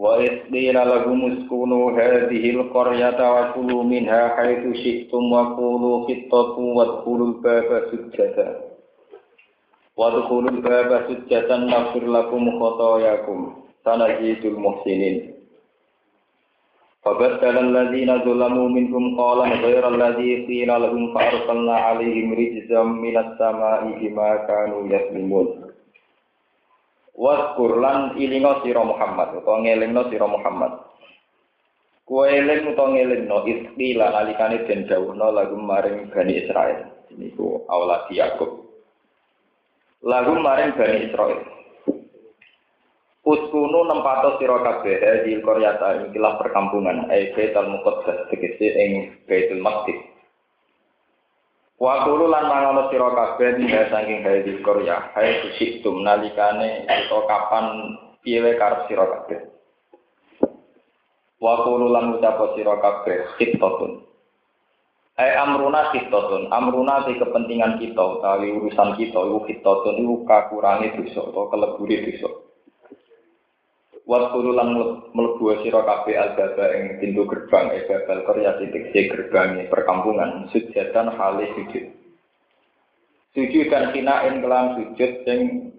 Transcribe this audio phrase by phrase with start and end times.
[0.00, 8.48] وإذ قيل لهم اسكنوا هذه القرية وكلوا منها حيث شئتم وقولوا خطة وادخلوا الباب سجدا
[9.96, 13.38] وادخلوا الباب سجدا نغفر لكم خطاياكم.
[13.84, 15.16] سنزيد المحسنين.
[17.04, 24.30] فبدل الذين ظلموا منهم قولا غير الذي قيل لهم فأرسلنا عليهم رجزا من السماء بما
[24.48, 25.69] كانوا يظلمون
[27.14, 30.72] Waskur lan ilingo sira Muhammad utawa ngelingno sira Muhammad.
[32.06, 36.90] Kowe eling utawa ngelingno istilah nalikane den dawuhna lagu maring Bani Israel.
[37.14, 38.66] Niku aulad Yakub.
[40.02, 41.42] Lagu maring Bani Israel.
[43.20, 48.92] Uskunu nempato sira kabeh di Koryata ikilah perkampungan ai Baitul Muqaddas tegese ing
[49.28, 50.09] Baitul Maqdis.
[51.80, 55.48] Wa kulo lan mangono sira kabeh ning saking hae di Korea, hae
[55.80, 59.48] tum nalikane utawa kapan piye karep sira kabeh.
[61.40, 64.04] Wa kulo lan ucap sira kabeh khittatun.
[65.16, 71.32] Hai amruna khittatun, amruna di kepentingan kita utawi urusan kita iku khittatun iku kakurange dosa
[71.32, 72.28] utawa kelebure dosa.
[74.10, 74.74] Waktu lan
[75.14, 81.14] mlebu sira kabeh al-baba ing pintu gerbang e babal karya titik si gerbang perkampungan sujatan
[81.14, 81.94] hale sujud.
[83.38, 85.70] Sujud dan kinain kelam sujud sing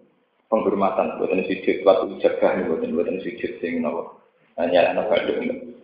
[0.47, 4.15] penghormatan buatan sujud waktu jaga buatan buatan sujud sing nawa
[4.55, 5.75] hanya anak kandung.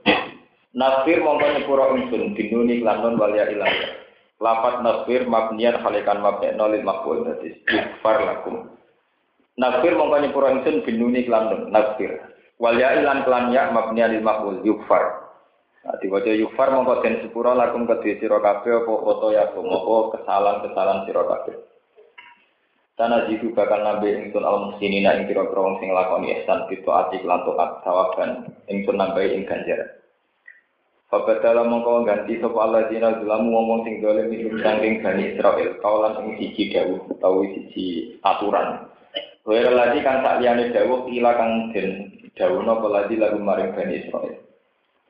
[0.72, 3.76] Nasfir mongko nyepuro ingsun dinuni lanon walia ilang.
[4.40, 8.72] Lapat nasfir mabnian halikan mabnian lil makbul dadi istighfar lakum.
[9.60, 12.37] Nasfir mongko nyepuro ingsun dinuni lanon nasfir.
[12.58, 15.30] Wal ya ilan kelan ya mabni alil makbul yukfar.
[15.86, 21.06] Nah, diwaca yukfar mongko den sepura lakum kedue sira kabeh apa foto ya apa kesalahan-kesalahan
[21.06, 21.56] sira kabeh.
[22.98, 27.22] Tanah jitu bakal nabi ingsun al muhsinina ing kira-kira wong sing lakoni ihsan itu ati
[27.22, 29.86] lan taat sawaban ingsun nambahi ing ganjaran.
[31.08, 36.26] Fabadala mongko ganti sapa Allah dina zulamu ngomong sing dolim minum sangking Bani Israel kawalan
[36.26, 38.90] ing siji dawuh utawi siji aturan.
[39.48, 42.07] Wira lagi kan sak liyane dawuh ila kang den
[42.38, 44.38] Dawuhna peladi lagu maring Bani Israel.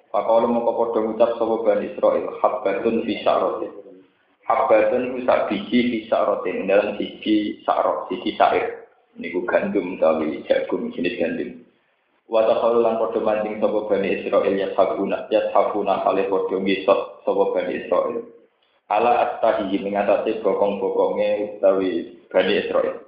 [0.08, 3.74] Pakaulah mau padha ngucap sapa Bani Israel, habbatun fi sya'ratin.
[4.48, 8.88] Habbatun iku sak biji fi sya'ratin, dalam siji sa'rot, siji sa'ir.
[9.20, 11.68] Niku gandum utawi jagung jenis gandum.
[12.32, 17.28] Wa takhalu lan padha mancing sapa Bani Israel ya sabuna, ya sabuna kale padha ngisot
[17.28, 18.24] sapa Bani Israel.
[18.88, 23.07] Ala astahi mengatasi bokong-bokonge utawi Bani Israel.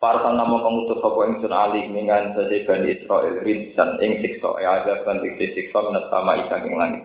[0.00, 5.04] Parsan nama pengutus sapa ingsun alih mingan sese Bani Israel rinsan ing siksa ya ada
[5.04, 7.04] kan siksa minat sama isang ing langit.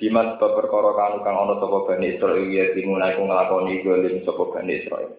[0.00, 4.48] Dimas sebab perkara kanu kang ana sapa Bani Israel ya dimulai ku nglakoni golim sapa
[4.48, 5.12] Bani Israel.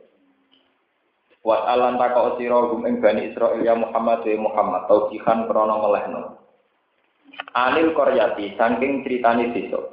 [1.46, 6.42] Wat alan takok sira gum ing Bani Israel ya Muhammad wa Muhammad tauqihan krana melehno.
[7.54, 9.86] Anil Koryati saking critani desa.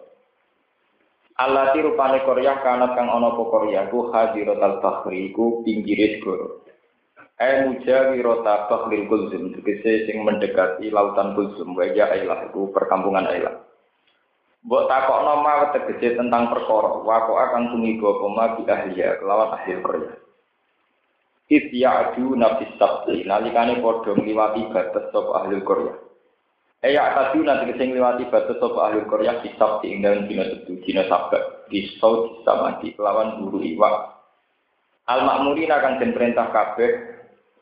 [1.36, 6.63] Allah rupane Korea kanat kang ana apa Korea ku hadiratul bahri ku pinggire.
[7.34, 13.58] Ai mujawi rota bahlil kulzum, tegese sing mendekati lautan kulzum, wajah ailah, itu perkampungan ailah.
[14.62, 20.14] Mbok takok nama tegese tentang perkara, wako akan tumiba koma bi ahliya, kelawan ahli perya.
[21.50, 25.92] Is ya'du nafis sabti, nalikane padha ngliwati batas sapa ahli Korea.
[26.86, 30.78] Eya tadu nanti kesing ngliwati batas sapa ahli Korea di sabti ing dalem dina setu,
[30.86, 34.16] dina sabat, di saut samati, kelawan buru iwak.
[35.04, 36.90] Al-Makmurin akan den perintah kabeh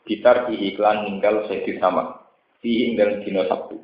[0.03, 2.23] Gitar di iklan ninggal sedih sama.
[2.59, 3.79] Di inggal dino sabtu.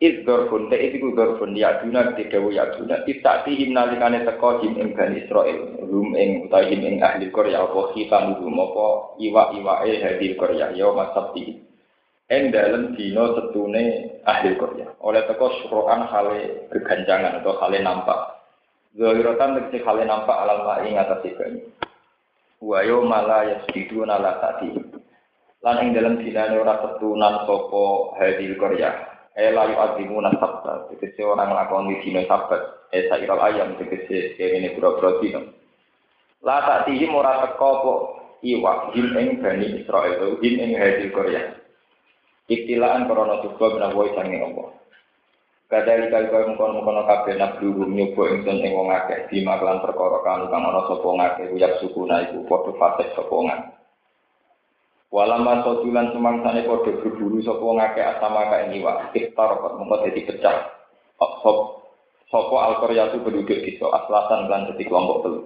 [0.00, 3.04] Is dorfun, te itu dorfun, ya duna, te dewa ya duna.
[3.04, 5.76] Tidak dihim nalikane teko him ing Bani Israel.
[5.84, 10.72] Rum ing utai him ing ahli Korea, apa hitam rum, apa iwa-iwa e ahli Korea.
[10.72, 11.52] Ya mas sabti.
[12.32, 13.84] Ing dalam dino setune
[14.24, 14.88] ahli Korea.
[15.04, 18.40] Oleh teko suruhan hale keganjangan atau hale nampak.
[18.96, 21.60] Zahiratan tegesi hale nampak alam lain atas ibani
[22.60, 24.76] wa yauma la yasjuduna la tadi.
[25.60, 27.84] Lan ing dalam dinane ora ketunan sapa
[28.20, 28.90] hadil qarya
[29.36, 30.88] e la yu'adzimuna sabta.
[30.92, 32.88] Tegese orang lakoni dina sabat.
[32.92, 35.40] E sairal ayam tegese kene pura-pura dina.
[36.44, 37.92] La tadi ora teko apa
[38.44, 38.96] iwak.
[38.96, 41.60] Him ing bani Israel him ing hadil qarya
[42.50, 44.74] Ibtilaan korona tuba benawoi sangi Allah.
[45.70, 50.50] Kadali kali kaya mengkono-mengkono kabeh nablu nyoba ingsun ing wong akeh bima kelan perkara kang
[50.50, 53.78] kang ana sapa ngakeh uyak suku iku padha fasik sapa ngakeh.
[55.14, 60.26] Walama sotulan semangsane padha berburu sapa ngakeh asama ka ing iwak iftar kok mengko dadi
[60.26, 60.58] pecah.
[61.22, 61.86] Sop
[62.34, 65.40] sapa alqaryatu penduduk desa aslasan lan dadi kelompok telu.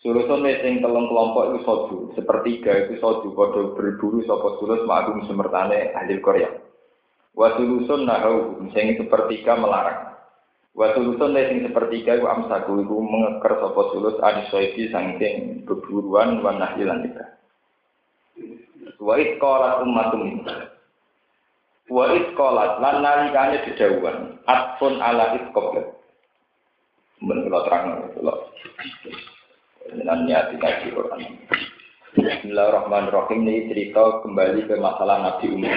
[0.00, 5.92] Sulusun sing telung kelompok itu soju, sepertiga itu soju padha berburu sapa sulus ma'dum semertane
[5.92, 6.48] ahli Korea.
[7.34, 10.14] Watulusun nahau sing sepertiga melarang.
[10.78, 17.26] Watulusun sing sepertiga iku amsaku iku mengeker sapa sulus adisoifi sangking beburuan wa nahyilan kita.
[19.02, 20.46] Wa iqalat ummatum
[21.90, 25.90] Wa iqalat lan nalikane didhawuhan atfun ala iqqab.
[27.18, 28.34] Men kula terang kula.
[29.90, 31.22] Dengan niat di Quran.
[32.14, 35.76] Bismillahirrahmanirrahim ini cerita kembali ke masalah Nabi Umar.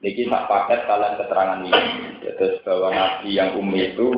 [0.00, 1.82] Niki tak paket kalian keterangan ini.
[2.24, 4.08] Terus bahwa nabi yang umi itu,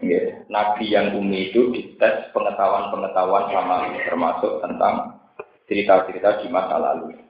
[0.00, 5.20] ya, nabi yang umi itu dites pengetahuan-pengetahuan sama termasuk tentang
[5.68, 7.20] cerita-cerita di masa lalu.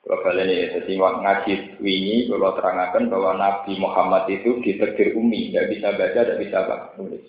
[0.00, 5.76] Kalau kalian ini, jadi ngaji ini, kalau terangkan bahwa Nabi Muhammad itu ditegir umi, tidak
[5.76, 6.58] bisa baca, tidak bisa
[6.96, 7.24] tulis.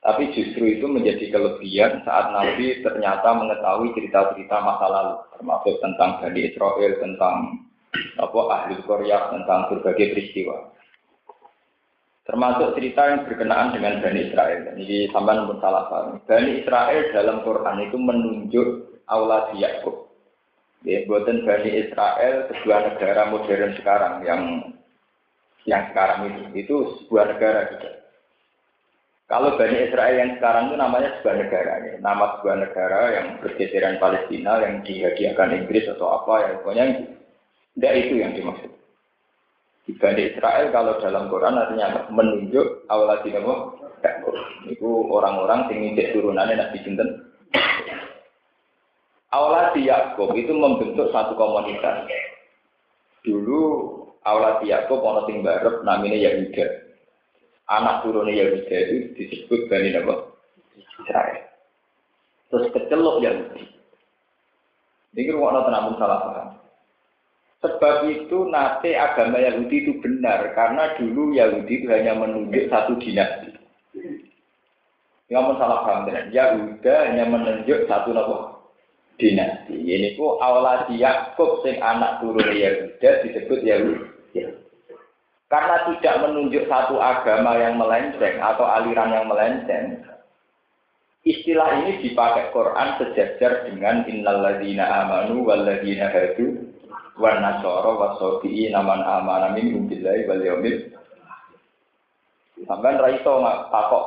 [0.00, 6.40] Tapi justru itu menjadi kelebihan saat Nabi ternyata mengetahui cerita-cerita masa lalu, termasuk tentang Bani
[6.48, 7.36] Israel, tentang
[7.94, 10.70] apa ahli Korea tentang berbagai peristiwa.
[12.30, 14.70] Termasuk cerita yang berkenaan dengan Bani Israel.
[14.78, 16.22] Ini sampai pun salah paham.
[16.30, 18.68] Bani Israel dalam Quran itu menunjuk
[19.10, 20.06] Allah di Yakub.
[20.86, 24.42] Ya, buatan Bani Israel sebuah negara modern sekarang yang
[25.68, 27.90] yang sekarang itu itu sebuah negara juga.
[29.26, 31.94] Kalau Bani Israel yang sekarang itu namanya sebuah negara, ya.
[31.98, 36.86] nama sebuah negara yang bergeseran Palestina yang dihadiahkan Inggris atau apa ya pokoknya
[37.80, 38.68] tidak itu yang dimaksud.
[39.88, 43.72] Di Bani Israel kalau dalam Quran artinya menunjuk awal dinamu
[44.68, 47.08] itu orang-orang yang ingin turunannya Nabi Sinten.
[49.32, 52.04] Awalati Yakub itu membentuk satu komunitas.
[53.24, 53.60] Dulu
[54.28, 56.66] Awalati Yakub ono sing barep namanya Yahuda.
[57.72, 60.12] Anak turunnya Yahuda itu disebut Bani Nabi
[60.76, 61.48] Israel.
[62.52, 63.64] Terus kecelok Yahudi.
[65.16, 66.48] Ini ruang namun salah paham.
[67.60, 73.52] Sebab itu nate agama Yahudi itu benar karena dulu Yahudi itu hanya menunjuk satu dinasti.
[75.28, 78.36] Yang salah paham dengan Yahuda hanya menunjuk satu nopo
[79.20, 79.76] dinasti.
[79.76, 84.08] Ini ku awalati Yakub sing anak turun Yahuda disebut Yahudi.
[85.52, 89.98] Karena tidak menunjuk satu agama yang melenceng atau aliran yang melenceng,
[91.26, 96.69] istilah ini dipakai Quran sejajar dengan innalladzina amanu walladzina hadu
[97.20, 100.76] wan nasara wa sabi'i naman amana min billahi wal yaumil
[102.64, 103.32] sampean ra iso
[103.70, 104.06] takok.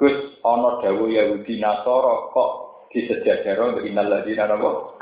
[0.00, 2.50] Gus ana dawuh Yahudi Nasara kok
[2.88, 4.96] disejajaro untuk innal ladina napa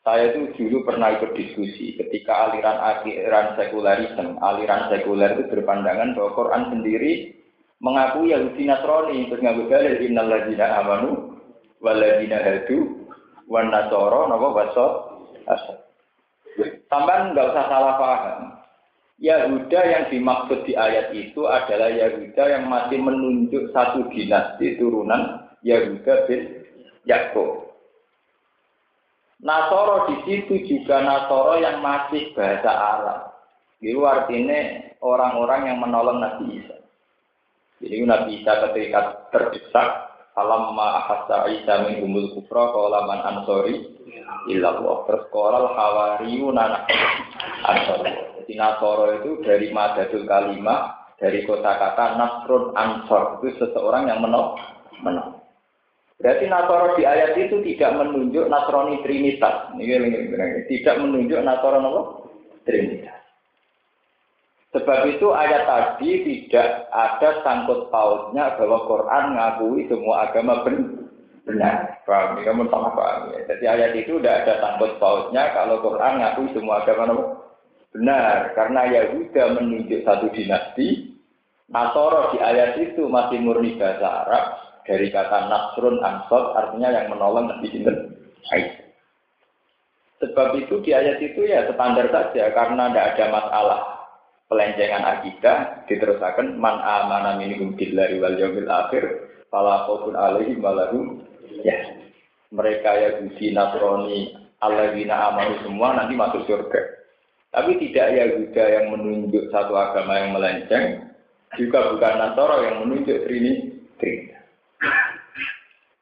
[0.00, 6.30] saya itu dulu pernah ikut diskusi ketika aliran aliran sekularisme, aliran sekuler itu berpandangan bahwa
[6.32, 7.36] Quran sendiri
[7.84, 11.36] mengakui Yahudi Nasrani terus ngaku dalil innal ladina amanu
[11.84, 12.99] waladina hadu
[13.50, 14.86] wan nasoro napa baso.
[16.86, 18.40] Sampai nggak usah salah paham.
[19.20, 26.24] Yahuda yang dimaksud di ayat itu adalah Yahuda yang masih menunjuk satu dinasti turunan Yahuda
[26.24, 26.64] bin
[27.04, 27.68] Yakub.
[29.44, 33.20] Nasoro di situ juga Nasoro yang masih bahasa Arab.
[33.80, 36.76] Itu artinya orang-orang yang menolong Nabi Isa.
[37.80, 39.88] Jadi Nabi Isa ketika terdesak
[40.38, 43.82] Alam ma ahassa Isa min umul kufra qala man ansori
[44.46, 44.96] illa Allah.
[45.10, 45.58] Terus qala
[46.54, 46.78] nana
[47.66, 48.12] ansori.
[48.50, 54.58] Jadi Nasoro itu dari madadul kalimah dari kota kata Nasrun Ansor itu seseorang yang menol
[55.06, 55.38] menol.
[56.18, 59.70] Berarti Nasoro di ayat itu tidak menunjuk Nasrani Trinitas.
[59.78, 62.02] Ini, tidak menunjuk apa?
[62.66, 63.19] Trinitas.
[64.70, 70.62] Sebab itu ayat tadi tidak ada sangkut pautnya bahwa Quran ngakui semua agama
[71.42, 71.98] benar.
[72.06, 72.38] Paham?
[72.38, 73.38] Ini kamu sama paham ya.
[73.50, 77.34] Jadi ayat itu tidak ada sangkut pautnya kalau Quran ngakui semua agama
[77.90, 78.54] benar.
[78.54, 81.18] Karena Yahuda menunjuk satu dinasti.
[81.70, 84.44] Nasoro di ayat itu masih murni bahasa Arab
[84.82, 88.10] dari kata Nasrun Ansor artinya yang menolong Nabi Sinten
[90.18, 93.99] Sebab itu di ayat itu ya standar saja karena tidak ada masalah
[94.50, 99.04] pelencengan akidah diterusakan man amana minhum billahi wal yaumil akhir
[99.46, 101.22] fala khaufun alaihim walahum
[101.62, 101.78] ya
[102.50, 106.80] mereka Yahudi Nasrani alladzina amanu semua nanti masuk surga.
[107.50, 111.10] Tapi tidak Yahuda yang menunjuk satu agama yang melenceng,
[111.58, 113.74] juga bukan Nasoro yang menunjuk Trini.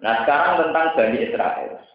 [0.05, 1.88] Nah sekarang tentang Bani Israel.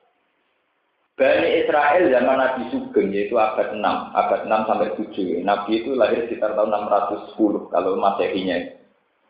[1.13, 3.85] Bani Israel zaman Nabi Sugeng yaitu abad 6,
[4.17, 5.45] abad 6 sampai 7.
[5.45, 8.57] Nabi itu lahir sekitar tahun 610 kalau Masehinya.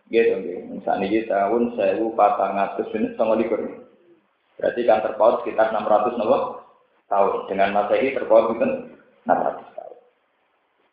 [0.08, 0.80] Gitu, gitu.
[0.80, 3.60] Misalnya di tahun 1400 ini sama likur.
[4.56, 6.64] Berarti kan terpaut sekitar 600 nopo
[7.12, 7.52] tahun.
[7.52, 8.64] Dengan Masehi terpaut itu
[9.28, 9.98] 600 tahun.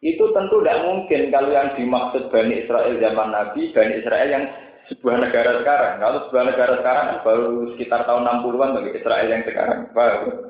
[0.02, 4.44] Itu tentu tidak mungkin kalau yang dimaksud Bani Israel zaman Nabi, Bani Israel yang
[4.90, 6.02] sebuah negara sekarang.
[6.02, 9.80] Kalau sebuah negara sekarang kan baru sekitar tahun 60-an bagi Israel yang sekarang.
[9.94, 10.50] Baru.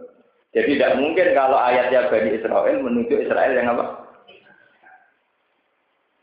[0.50, 4.11] Jadi tidak mungkin kalau ayatnya Bani Israel menunjuk Israel yang apa?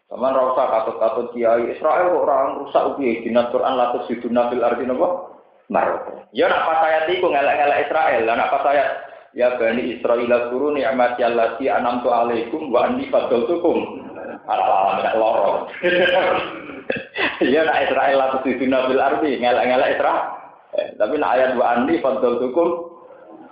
[0.07, 5.35] Teman rasa katut-katut kiai Israel orang rusak ubi di Quran latus hidup nabil arti nopo
[5.67, 6.23] Maroko.
[6.31, 8.87] Ya nak pas ayat itu ngelak-ngelak Israel, nak pas ayat
[9.35, 14.07] ya bani Israel guru ni'mat allati anamtu alaikum wa anni fadaltukum
[14.47, 15.51] ala ala loro.
[17.43, 20.23] Ya nak Israel latus hidup nabil arti ngelak-ngelak Israel.
[20.79, 22.96] Eh, tapi nak ayat wa anni fadaltukum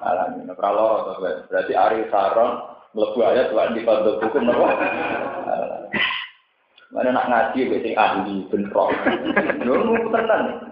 [0.06, 1.18] ala ora loro
[1.50, 2.62] berarti Ari Saron
[2.94, 4.70] mlebu ayat wa anni fadaltukum napa?
[6.96, 8.88] Mana nak ngaji wis sing ahli bentrok.
[9.68, 10.72] Lho tenan.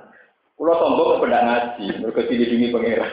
[0.56, 3.12] Kulo sombong kok ndak ngaji, mergo dilindungi pangeran.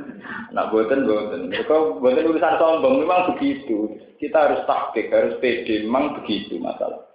[0.54, 1.48] Nak boten boten.
[1.48, 3.96] Mergo boten urusan sombong memang begitu.
[4.20, 7.06] Kita harus taktik, harus pede, memang begitu masalah.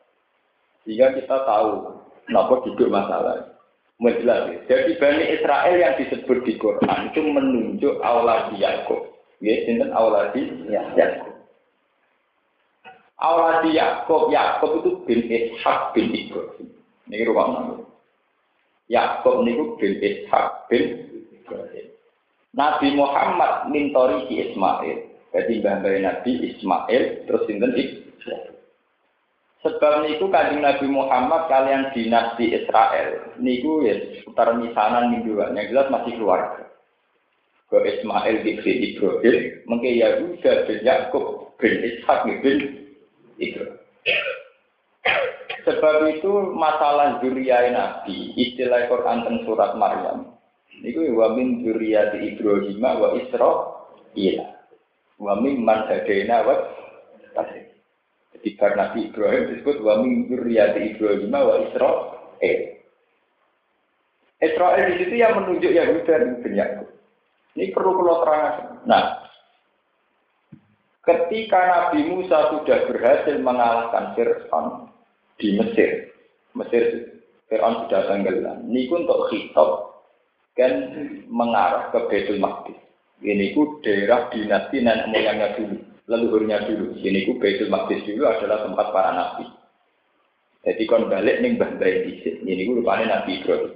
[0.88, 3.57] Sehingga kita tahu kenapa duduk masalah.
[3.98, 4.70] Menjelaskan.
[4.70, 9.10] Jadi Bani Israel yang disebut di Quran itu menunjuk Auladi Yakub.
[9.42, 11.38] Ya, sinten Auladi Yakub.
[13.18, 16.70] Awaladi Yakob, Yakob itu bin Ishak bin Ibrahim.
[17.10, 17.76] Ini ruang nama.
[18.94, 21.88] Yakob niku bin Ishak bin Ibrahim.
[22.54, 25.10] Nabi Muhammad mintori ki Ismail.
[25.34, 28.57] Jadi mbah Nabi Ismail terus sinten Ibrahim.
[29.68, 33.36] Sebab niku kanjeng Nabi Muhammad kalian dinasti Israel.
[33.36, 36.64] Niku ya seputar misanan minggu yang jelas masih keluarga.
[37.68, 42.88] Ke Ismail bin Ibrahim, mungkin Yahuda bin Yakub bin Ishak bin
[43.36, 43.60] itu.
[45.68, 50.32] Sebab itu masalah zuriyah Nabi, istilah Quran tentang surat Maryam.
[50.80, 54.48] Itu wa min zuriyati Ibrahim wa Israil.
[55.20, 56.56] Wa min man wa
[58.38, 62.60] Jadi karena Nabi Ibrahim disebut wa min zuriyati Ibrahim wa Israil.
[64.38, 66.88] Israel di situ yang menunjuk Yahuda dan Yakub.
[67.58, 68.86] Ini perlu kalau terangkan.
[68.86, 69.28] Nah,
[71.08, 74.92] Ketika Nabi Musa sudah berhasil mengalahkan Fir'aun
[75.40, 76.12] di Mesir,
[76.52, 76.84] Mesir
[77.48, 78.68] Fir'aun sudah tenggelam.
[78.68, 80.04] Ini untuk khitab
[80.60, 80.92] kan
[81.32, 82.76] mengarah ke Betul Maqdis.
[83.24, 86.96] Ini ku daerah dinasti nenek moyangnya dulu, leluhurnya dulu.
[86.98, 89.46] Ini ku Betul Maqdis dulu adalah tempat para nabi.
[90.68, 92.44] Jadi kon balik nih Mbah di sini.
[92.44, 93.72] Ini ku rupanya Nabi Ibrahim.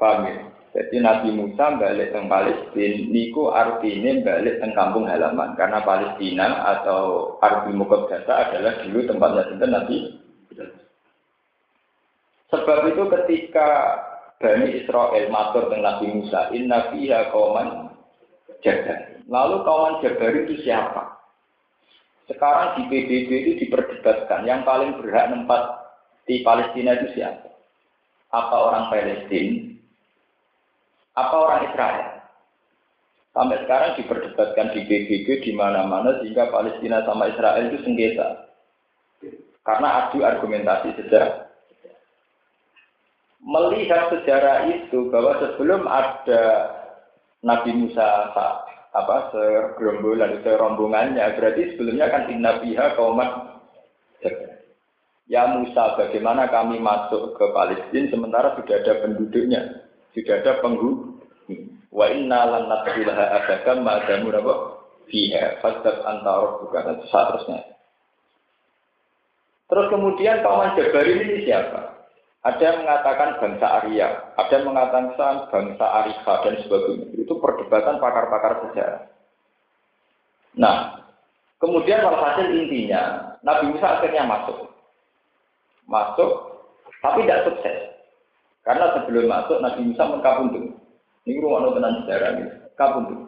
[0.00, 0.34] Paham ya?
[0.74, 5.54] Jadi Nabi Musa balik ke Palestina, niku artinya balik ke kampung halaman.
[5.54, 9.98] Karena Palestina atau Arbi Mukaddasa adalah dulu tempatnya sinten Nabi.
[12.50, 13.68] Sebab itu ketika
[14.42, 17.94] Bani Israel matur dengan Nabi Musa, Inna fiha kauman
[18.66, 19.13] jaga.
[19.28, 21.16] Lalu kauman jaga itu siapa?
[22.28, 25.62] Sekarang di PBB itu diperdebatkan, yang paling berhak tempat
[26.24, 27.52] di Palestina itu siapa?
[28.32, 29.74] Apa orang Palestina
[31.14, 32.06] apa orang Israel?
[33.34, 38.50] Sampai sekarang diperdebatkan di PBB di mana-mana sehingga Palestina sama Israel itu sengketa.
[39.66, 41.50] Karena adu argumentasi sejarah.
[43.42, 46.42] Melihat sejarah itu bahwa sebelum ada
[47.42, 48.30] Nabi Musa
[48.94, 53.30] apa segerombolan serombongannya berarti sebelumnya kan inna biha kaumat
[55.24, 59.88] Ya Musa, bagaimana kami masuk ke Palestina sementara sudah ada penduduknya?
[60.12, 61.16] Sudah ada penghulu.
[61.88, 67.60] Wa inna lan nadkhulaha abadan ma damu napa fiha fasad antara bukan seterusnya.
[69.64, 72.03] Terus kemudian kaum Jabari ini siapa?
[72.44, 75.16] Ada yang mengatakan bangsa Arya, ada yang mengatakan
[75.48, 77.08] bangsa Arika dan sebagainya.
[77.16, 79.08] Itu perdebatan pakar-pakar sejarah.
[80.60, 81.08] Nah,
[81.56, 84.68] kemudian walhasil intinya Nabi Musa akhirnya masuk.
[85.88, 86.32] Masuk,
[87.00, 87.78] tapi tidak sukses.
[88.60, 90.64] Karena sebelum masuk Nabi Musa mengkabundut.
[91.24, 92.44] Ini rumah tenan sejarah ini.
[92.76, 93.20] Kabundut.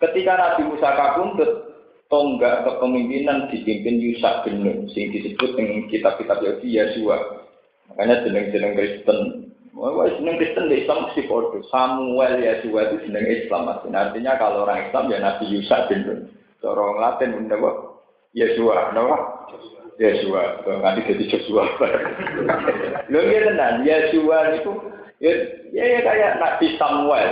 [0.00, 1.52] Ketika Nabi Musa kabundut,
[2.08, 7.37] tonggak kepemimpinan dipimpin Yusak bin Nun, sing disebut dengan kitab-kitab Yahudi Yesua.
[7.88, 11.62] Makanya jeneng-jeneng Kristen Wah, jeneng Kristen di Islam mesti bodoh.
[11.70, 13.70] Samuel Yesua itu jeneng Islam.
[13.70, 16.34] Artinya kalau orang Islam ya Nabi Yusa bin.
[16.66, 17.70] Orang Latin bunda apa?
[18.34, 19.16] Yesua, apa?
[20.02, 20.66] Yesua.
[20.66, 21.62] Nanti jadi Joshua.
[23.14, 24.72] Lo iya tenan, Yesua itu
[25.22, 25.32] ya,
[25.70, 27.30] ya, ya kayak Nabi Samuel.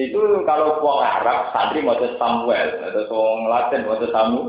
[0.00, 4.40] Itu kalau orang Arab santri mau Samuel atau orang Latin mau Samu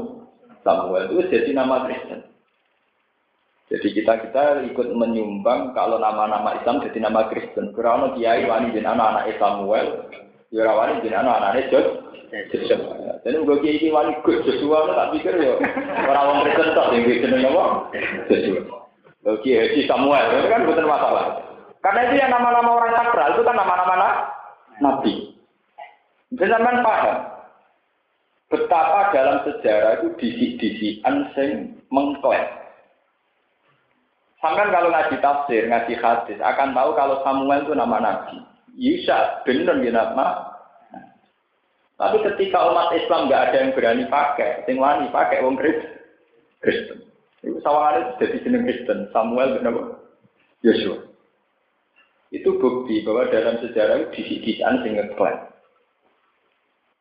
[0.63, 2.28] Samuel itu jadi nama Kristen.
[3.69, 7.69] Jadi kita kita ikut menyumbang kalau nama-nama Islam jadi nama Kristen.
[7.77, 10.09] Karena kiai wani jadi anak-anak Samuel,
[10.49, 11.87] ya wani jadi anak-anak Jos.
[13.21, 15.53] Jadi gue kiai ini wani Gus Joshua, tak pikir ya
[16.01, 17.65] orang orang Kristen tak yang Kristen apa?
[18.25, 18.61] Joshua.
[19.21, 21.25] Gue kiai Samuel, itu kan bukan masalah.
[21.85, 24.09] Karena itu yang nama-nama orang sakral itu kan nama-nama
[24.81, 25.13] nabi.
[26.33, 27.17] Bisa sampean paham
[28.49, 32.58] betapa dalam sejarah itu disik-disikan sing mengklaim
[34.39, 38.39] Sampai kalau ngaji tafsir, ngaji hadis, akan tahu kalau Samuel itu nama Nabi.
[38.79, 40.55] Yusa, benar ya nama.
[41.99, 47.03] Tapi ketika umat Islam nggak ada yang berani pakai, sing wani pakai wong Kristen.
[47.43, 48.99] Itu sawangan itu jadi jeneng Kristen.
[49.11, 49.99] Samuel benar
[50.63, 51.03] Yosua.
[52.31, 55.51] Itu bukti bahwa dalam sejarah itu disi-disian sing ngeklaim.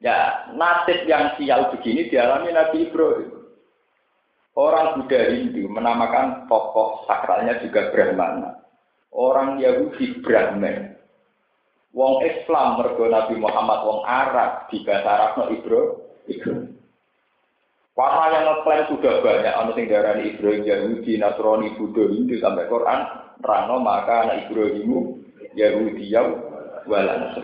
[0.02, 3.37] Ya, nasib yang sial begini dialami Nabi Ibrahim.
[4.56, 8.62] Orang Buddha Hindu menamakan tokoh sakralnya juga Brahmana.
[9.12, 10.98] Orang Yahudi Brahman.
[11.96, 15.80] Wong Islam mergo Nabi Muhammad wong Arab di bahasa Arab no Ibro.
[16.28, 16.54] Ibro.
[17.98, 23.00] Yang ngeklaim sudah banyak, anu sing darani Ibrahim Yahudi, Nasrani, Buddha, Hindu sampai Quran,
[23.42, 25.18] rano maka anak Ibrahimu
[25.58, 26.38] Yahudi yang
[26.86, 27.34] walan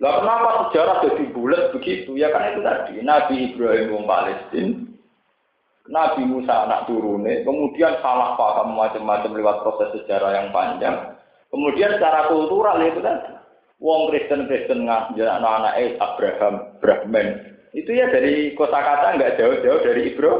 [0.00, 2.16] Lah kenapa sejarah jadi bulat begitu?
[2.20, 4.89] Ya kan itu tadi Nabi Ibrahim wong Palestina,
[5.90, 11.18] Nabi Musa anak turune, kemudian salah paham macam-macam lewat proses sejarah yang panjang.
[11.50, 13.42] Kemudian secara kultural itu kan,
[13.82, 17.28] wong Kristen Kristen ngajar anak-anak eh Abraham, Brahman.
[17.74, 20.32] Itu ya dari kota-kata nggak jauh-jauh dari Ibro.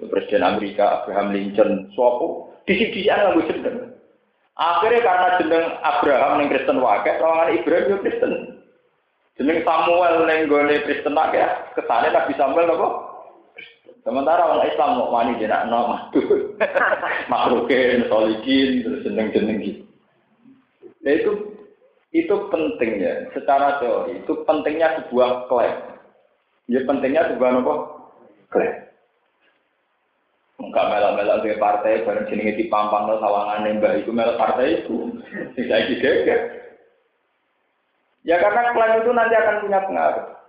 [0.00, 3.94] Presiden Amerika Abraham Lincoln, suapu di sini nggak jeneng.
[4.58, 8.32] Akhirnya karena jeneng Abraham yang Kristen wakil, orang Ibrahim yang Kristen.
[9.38, 10.50] Jeneng Samuel yang
[10.82, 11.46] Kristen wakil,
[11.78, 12.88] kesannya Nabi Samuel apa?
[14.00, 16.56] Sementara orang Islam mau wani jenak no madu,
[17.32, 19.84] makrukin, solikin, terus jeneng-jeneng gitu.
[21.04, 21.30] Nah itu
[22.10, 25.76] itu penting ya, secara teori itu pentingnya sebuah klaim.
[26.72, 27.74] Ya pentingnya sebuah apa?
[28.48, 28.74] Klaim.
[30.60, 35.12] Enggak melak-melak dari partai, bareng jenenge dipampang no sawangan mbak itu melak partai itu,
[35.56, 36.40] tidak digeger.
[38.24, 40.39] Ya karena klaim itu nanti akan punya pengaruh.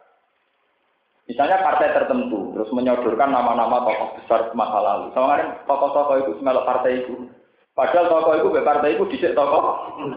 [1.32, 5.16] Misalnya partai tertentu, terus menyodorkan nama-nama tokoh besar masa lalu.
[5.16, 7.32] Soalnya tokoh-tokoh itu semelok partai itu.
[7.72, 9.64] Padahal tokoh itu, partai itu dicek tokoh,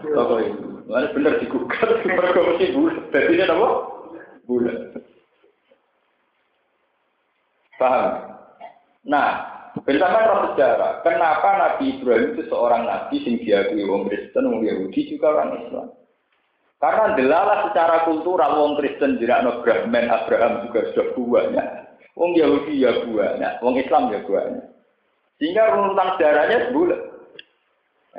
[0.03, 0.67] tokoh itu.
[0.91, 2.99] Lalu bener digugat, mereka mesti bulat.
[3.15, 3.69] Jadi ini apa?
[4.43, 4.79] Bulat.
[7.79, 8.11] Paham?
[9.07, 9.29] Nah,
[9.87, 15.15] bersama roh sejarah, kenapa Nabi Ibrahim itu seorang nabi sing diakui wong Kristen, wong Yahudi
[15.15, 15.95] juga orang Islam?
[16.85, 21.69] Karena delalah secara kultural wong Kristen no Brahman Abraham juga sudah banyak.
[22.13, 24.69] Wong Yahudi ya banyak, wong Islam ya banyak.
[25.41, 27.01] Sehingga runutan sejarahnya sebulan.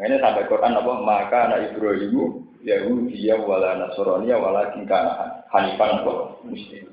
[0.01, 0.93] Ini sampai Quran apa?
[0.97, 6.41] Maka anak Ibrahimu Yahudi ya wala Nasrani ya wala kana Hanifan apa?
[6.41, 6.89] Muslim.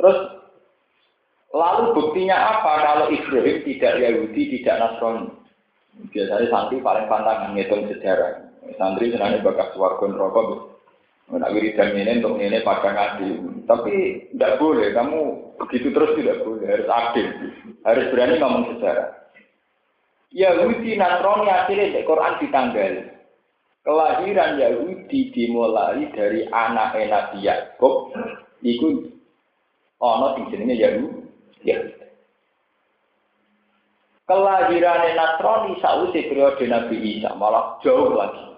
[0.00, 0.18] Terus
[1.52, 5.28] lalu buktinya apa kalau Ibrahim tidak Yahudi, tidak Nasrani?
[6.08, 8.49] Biasanya santri paling pantang ngitung sejarah.
[8.76, 10.70] Santri senangnya bakas warga neraka
[11.30, 13.62] Nak wiridan ini untuk ini pada ngaji.
[13.62, 13.94] Tapi
[14.34, 15.20] tidak boleh, kamu
[15.62, 17.26] begitu terus tidak boleh, harus adil.
[17.86, 19.14] Harus berani ngomong sejarah.
[20.34, 22.94] Yahudi Nasrani akhirnya di Quran ditanggal.
[23.86, 28.10] Kelahiran Yahudi dimulai dari anak Nabi Yakub.
[28.66, 28.88] Iku
[30.02, 31.70] ono sing jenenge Yahudi.
[34.26, 38.49] Kelahiran Nasrani sausi periode Nabi Isa malah jauh lagi.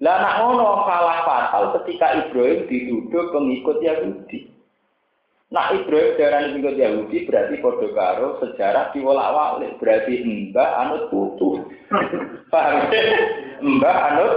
[0.00, 4.48] Lah nak ngono kalah fatal ketika Ibrahim dituduh pengikut Yahudi.
[5.52, 11.68] Nak Ibrahim darah pengikut Yahudi berarti kode karo sejarah diwolak-walik berarti mbah anut putu.
[12.48, 12.88] Paham?
[13.60, 14.34] mbah anut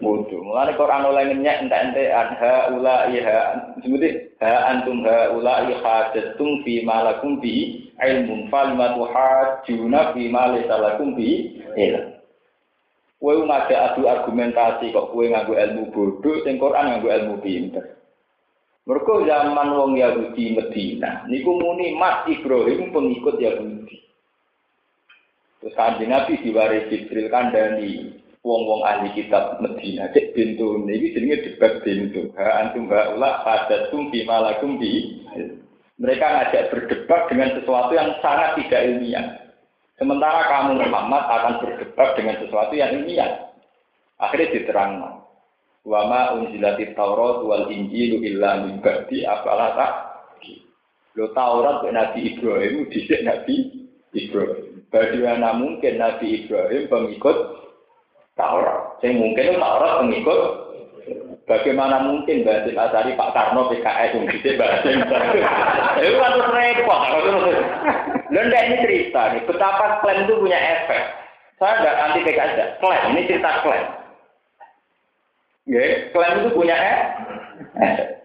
[0.00, 0.40] putu.
[0.40, 3.38] Mulane Quran oleh ngenyek entek-entek anha ula iha
[3.84, 4.08] sebuti
[4.40, 10.48] ha antum ha ula hajatum fi malakum bi ilmun fal matuhajuna fi ma
[11.12, 11.30] bi.
[13.18, 17.98] Kowe ngajak adu argumentasi kok kowe nganggo ilmu bodoh, sing Quran nganggo ilmu pinter.
[18.88, 24.00] Mergo zaman wong Yahudi Medina niku muni Mas Ibrahim pengikut Yahudi.
[25.60, 31.84] Terus kanjeng Nabi diwaris Jibril kandani wong-wong ahli kitab Medina cek pintu ini jenenge debat
[31.84, 32.32] pintu.
[32.38, 35.20] Ha antum haula hadatum bima lakum bi.
[35.98, 39.47] Mereka ngajak berdebat dengan sesuatu yang sangat tidak ilmiah.
[39.98, 43.50] Sementara kamu Muhammad akan berdebat dengan sesuatu yang ilmiah.
[44.22, 44.92] Akhirnya diterang.
[45.82, 49.92] Wa ma unzilati Taurat wal Injil illa min ba'di afala tak.
[51.18, 54.86] Lo Taurat Nabi Ibrahim dhisik Nabi Ibrahim.
[54.86, 57.36] Bagaimana mungkin Nabi Ibrahim pengikut
[58.38, 59.02] Taurat?
[59.02, 60.40] Saya mungkin Taurat pengikut
[61.48, 65.00] Bagaimana mungkin Basim Asari Pak Karno PKS yang bisa Basim
[66.04, 67.00] Itu kan terus repot.
[68.28, 71.02] Dan ini cerita nih, betapa klaim itu punya efek.
[71.56, 73.02] Saya nggak anti PKS ya, klaim.
[73.16, 73.86] Ini cerita klaim.
[75.64, 75.82] Ya,
[76.12, 78.06] klaim itu punya efek.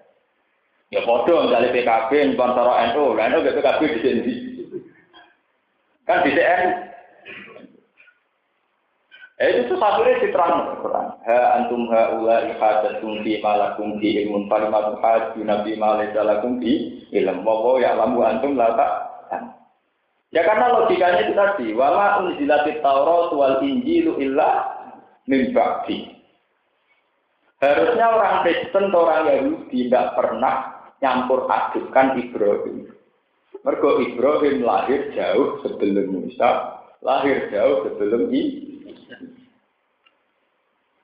[0.94, 4.34] Ya bodoh misalnya PKB, sponsor NU, NU PKB di sini.
[6.06, 6.93] Kan di CN
[9.42, 11.08] Eh, itu satunya diterang Quran.
[11.26, 17.02] Ha antum ha ula ihadatum fi malakum fi ilmun falimatu haju nabi malaysa lakum fi
[17.10, 17.42] ilm.
[17.42, 18.92] Wa ya lamu antum la tak.
[20.34, 24.66] Ya karena logikanya itu tadi, wala unzilatit Taurat wal Injilu illa
[25.30, 26.10] min ba'di.
[27.62, 30.74] Harusnya orang Kristen atau orang Yahudi tidak pernah
[31.06, 32.90] nyampur adukkan Ibrahim.
[33.62, 38.73] Mergo Ibrahim lahir jauh sebelum Musa, lahir jauh sebelum Isa.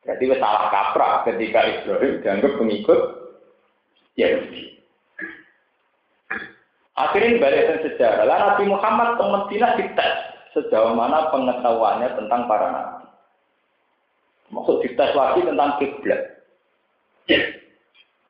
[0.07, 2.99] Jadi salah kaprah ketika Ibrahim dianggap pengikut
[4.15, 4.79] Yahudi.
[6.99, 8.27] Akhirnya balik sejarah.
[8.27, 10.13] Lalu Nabi Muhammad Medina dites
[10.51, 13.05] sejauh mana pengetahuannya tentang para nabi.
[14.51, 16.21] Maksud dites lagi tentang kiblat.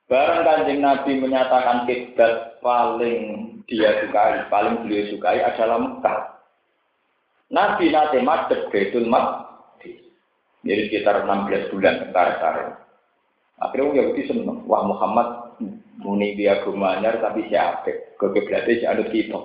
[0.10, 6.20] Barang kanjeng Nabi menyatakan kiblat paling dia sukai, paling beliau sukai adalah Mekah.
[7.50, 9.49] Nabi nanti madep Maqdis
[10.64, 12.34] jadi sekitar 16 bulan tentara
[13.60, 14.64] Akhirnya Yahudi seneng.
[14.68, 15.60] Wah Muhammad
[16.00, 18.16] muni dia gumanyar tapi siapa?
[18.16, 19.40] Si anut kita.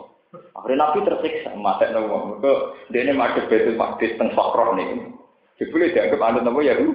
[0.54, 1.54] Akhirnya Nabi tersiksa.
[1.58, 2.38] Mata nopo.
[2.38, 2.52] Mereka
[2.94, 5.10] dia ini masuk betul makdis teng sokroh nih.
[5.58, 6.94] Jadi dianggap anut nopo Yahudi.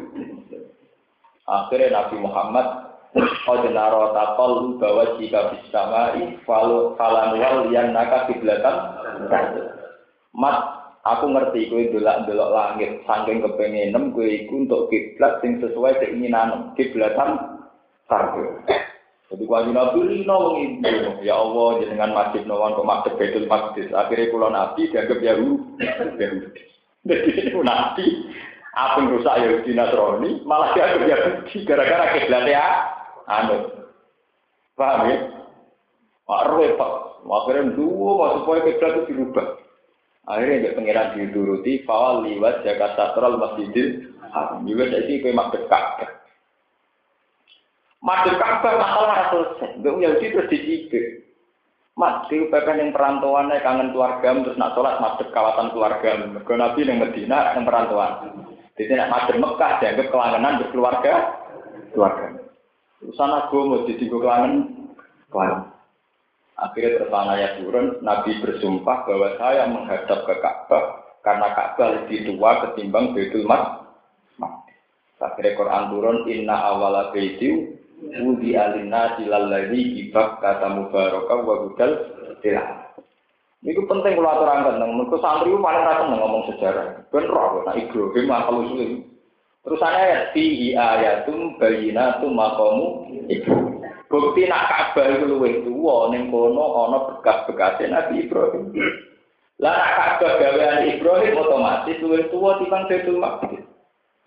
[1.43, 2.67] Akhirnya Nabi Muhammad
[3.10, 8.77] Qad naro takol bahwa jika bisa mai falu falanwal yang naka kiblatan
[10.38, 10.79] mat
[11.10, 17.58] Aku ngerti kowe delok-delok langit saking kepengenem kowe iku untuk kiblat sing sesuai keinginan kiblatan
[18.06, 18.62] sarga.
[19.30, 23.86] Jadi wajib nabi rino mengibu, ya Allah jenengan masjid nawan kok masjid betul masjid.
[23.93, 25.86] Akhirnya pulau nabi dianggap Yahudi.
[27.06, 28.06] Jadi ini nabi
[28.74, 32.65] apa yang rusak Yahudi Nasrani malah dianggap Yahudi gara-gara kiblatnya
[33.30, 33.58] anu.
[34.74, 35.17] Paham ya?
[36.26, 36.93] Wah repot.
[37.30, 39.48] Akhirnya dua supaya kiblat itu dirubah.
[40.30, 44.62] Akhirnya dia pengiran dituruti, fawal liwat Jakarta Satral Masjidil Haram.
[44.62, 46.10] Juga saya sih kayak madep Ka'bah.
[48.06, 49.82] Madep Ka'bah masalah selesai.
[49.82, 51.26] Gak punya terus dicibir.
[51.98, 56.10] Mati pepen yang perantauannya kangen keluarga terus nak sholat madep kawasan keluarga.
[56.32, 58.12] Mereka nabi yang Medina yang perantauan.
[58.78, 61.13] Jadi nak madep Mekah dianggap kelangenan berkeluarga
[61.92, 62.28] keluarga.
[63.04, 64.54] Urusan mau jadi kelangen
[65.28, 65.79] kelangen.
[66.60, 70.84] Akhirnya tertanah ya turun, Nabi bersumpah bahwa saya menghadap ke Ka'bah
[71.24, 73.88] karena Ka'bah lebih tua ketimbang Baitul Mas.
[75.19, 81.91] Akhirnya Quran turun, Inna awala baiti wudi alina silalladhi ibak kata mubaraka wa budal
[82.39, 82.88] tilah.
[83.60, 87.04] Ini penting kalau aturan tentang mereka santri itu paling rasa ngomong sejarah.
[87.12, 89.04] Ben roh, nah Ibrahim akal usul
[89.67, 92.88] Terus ayat fi ayatum bayinatum maqamu
[93.28, 93.79] Ibrahim.
[94.10, 98.74] Bukti nak Ka'bah itu luwih tuwa ning kono ana bekas-bekas Nabi Ibrahim.
[99.62, 103.62] Lah nak Ka'bah gawean Ibrahim otomatis luwih tuwa timbang Baitul Maqdis.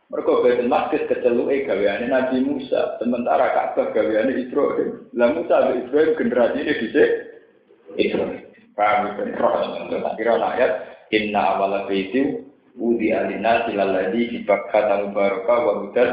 [0.07, 5.11] Mergo Baitul Maqdis keceluke gaweane Nabi Musa, sementara Ka'bah gaweane Ibrahim.
[5.19, 7.11] Lah Musa dan Ibrahim generasi ini dhisik
[7.99, 8.43] Ibrahim.
[8.79, 9.29] Paham kan?
[9.91, 10.71] Terus kira ayat
[11.11, 12.41] inna awala baiti
[12.79, 16.09] udi alina silalladhi di bakkata mubarakah wa hudal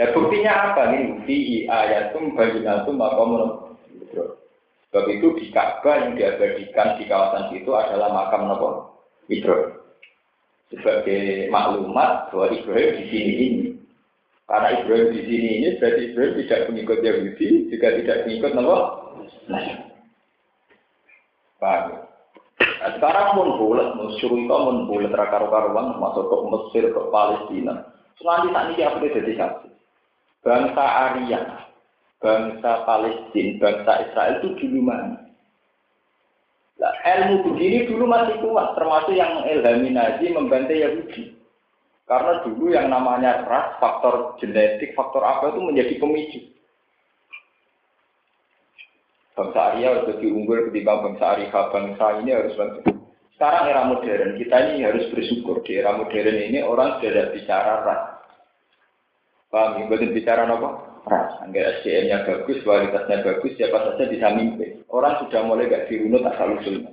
[0.00, 1.20] Nah buktinya apa nih?
[1.28, 3.68] Fi ayatum bayinatum maqamun
[4.90, 8.90] Sebab itu di Ka'bah yang diabadikan di kawasan itu adalah makam Nabi
[9.30, 9.78] Ibrahim.
[10.66, 13.68] Sebagai maklumat bahwa Ibrahim di sini ini.
[14.50, 18.78] Karena Ibrahim di sini ini berarti Ibrahim tidak mengikut Yahudi, juga tidak mengikut Nabi.
[21.62, 21.84] Paham?
[22.58, 27.94] Nah, sekarang pun bulat, musuh itu pun bulat rakar-karuan masuk ke Mesir, ke Palestina.
[28.18, 29.68] Selanjutnya ini apa jadi saksi?
[30.40, 31.40] Bangsa Arya,
[32.20, 35.30] bangsa Palestina, bangsa Israel itu dulu mana?
[36.80, 41.36] Nah, ilmu begini dulu masih kuat, termasuk yang mengilhami Nazi membantai Yahudi.
[42.08, 46.40] Karena dulu yang namanya ras, faktor genetik, faktor apa itu menjadi pemicu.
[49.36, 52.80] Bangsa Arya harus lebih unggul ketimbang bangsa Arya, bangsa ini harus bangsa.
[53.36, 55.64] Sekarang era modern, kita ini harus bersyukur.
[55.64, 58.02] Di era modern ini orang sudah tidak bicara ras.
[59.50, 59.90] Paham?
[59.90, 60.68] Bukan bicara apa?
[61.10, 61.42] Ras.
[61.42, 64.86] Enggak SDM-nya bagus, kualitasnya bagus, siapa saja bisa mimpi.
[64.86, 66.92] Orang sudah mulai gak dirunut asal usulnya.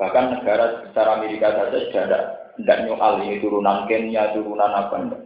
[0.00, 2.20] Bahkan negara secara Amerika saja sudah ada
[2.54, 5.22] tidak nyoal ini turunan Kenya, turunan apa enggak.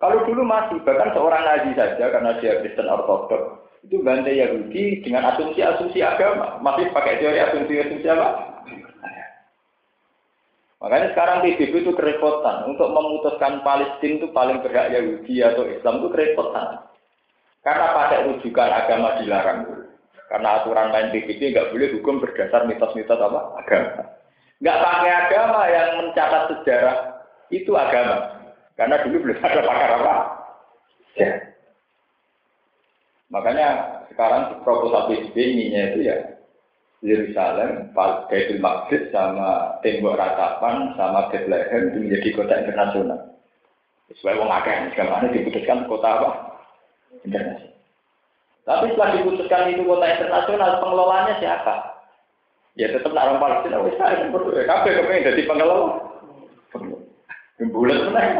[0.00, 5.28] Kalau dulu masih, bahkan seorang Nazi saja karena dia Kristen Ortodok, itu bantai Yahudi dengan
[5.34, 6.56] asumsi-asumsi agama.
[6.64, 8.28] Masih pakai teori asumsi-asumsi apa?
[10.80, 12.72] Makanya sekarang PBB itu kerepotan.
[12.72, 16.88] Untuk memutuskan Palestina itu paling berhak Yahudi atau Islam itu kerepotan.
[17.60, 19.68] Karena pakai rujukan agama dilarang.
[20.32, 23.60] Karena aturan main PBB nggak boleh hukum berdasar mitos-mitos apa?
[23.60, 24.08] Agama.
[24.64, 26.96] Nggak pakai agama yang mencatat sejarah
[27.52, 28.40] itu agama.
[28.80, 30.14] Karena dulu belum ada pakar apa.
[31.20, 31.32] Ya.
[33.28, 33.68] Makanya
[34.08, 36.39] sekarang proposal PBB ininya itu ya
[37.00, 43.20] Yerusalem, Baitul Maqdis sama tembok ratapan sama Bethlehem itu menjadi kota internasional.
[44.12, 46.30] Sesuai wong akeh, sekarang diputuskan kota apa?
[47.24, 47.72] Internasional.
[48.68, 51.74] Tapi setelah diputuskan itu kota internasional, pengelolanya siapa?
[52.78, 56.06] Ya tetap orang Palestina wis kan perlu ya kabeh kepengen dadi pengelola.
[57.60, 58.32] Bulan menang.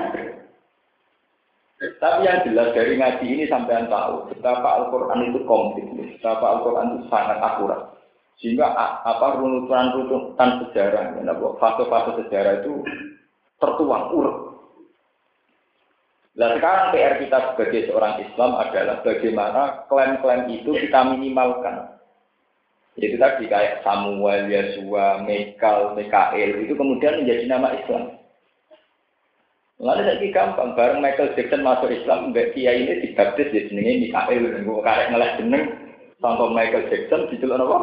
[1.80, 6.86] Tapi yang jelas dari ngaji ini sampai yang tahu betapa Al-Quran itu komplit, betapa Al-Quran
[6.92, 7.99] itu sangat akurat.
[8.40, 8.72] Sehingga
[9.04, 12.80] apa runutan-runutan sejarah, ya, fase-fase sejarah itu
[13.60, 14.36] tertuang urut.
[16.40, 22.00] Nah sekarang PR kita sebagai seorang Islam adalah bagaimana klaim-klaim itu kita minimalkan.
[22.96, 28.16] Itu tadi kayak Samuel, Yesua, Mekal, Mikael itu kemudian menjadi nama Islam.
[29.80, 34.44] Lalu saya gampang, bareng Michael Jackson masuk Islam, Mbak Kia ini dibaptis di sini Mikael,
[34.44, 35.64] dan gue karek ngelah jeneng,
[36.20, 37.78] sampai Michael Jackson, gitu apa?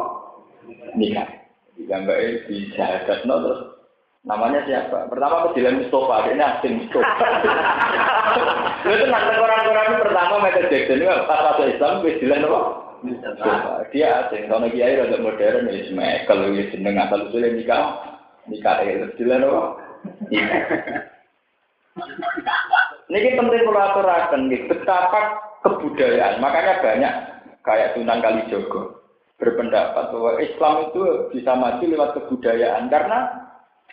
[0.96, 1.38] Mikael.
[1.78, 3.60] Gambarnya di jahat no, terus
[4.26, 5.06] namanya siapa?
[5.06, 7.26] Pertama aku bilang Mustafa, ini asing Mustafa.
[8.88, 12.60] Itu nanti orang-orang pertama Michael Jackson, ini pas masuk Islam, gue bilang apa?
[13.94, 16.26] Dia asing, kalau kiai rada modern ya.
[16.26, 17.84] Kalau dia seneng asal usulnya nikah,
[18.50, 19.62] nikah ya istilah apa?
[23.08, 25.20] Ini penting kalau aturakan, betapa
[25.64, 26.38] kebudayaan.
[26.38, 27.14] Makanya banyak
[27.64, 28.97] kayak Sunan Kalijogo
[29.38, 33.18] berpendapat bahwa Islam itu bisa maju lewat kebudayaan karena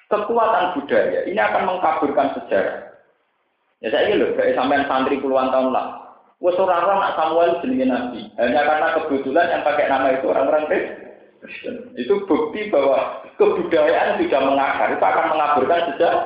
[0.10, 2.93] kekuatan budaya ini akan mengkaburkan sejarah.
[3.84, 6.05] Ya saya ini loh, kayak sampai santri puluhan tahun lah,
[6.43, 8.21] Wes orang nak Samuel jenenge nabi.
[8.36, 11.95] Hanya karena kebetulan yang pakai nama itu orang-orang Kristen.
[11.95, 14.89] Itu bukti bahwa kebudayaan sudah mengakar.
[14.93, 16.25] Itu akan mengaburkan sejarah.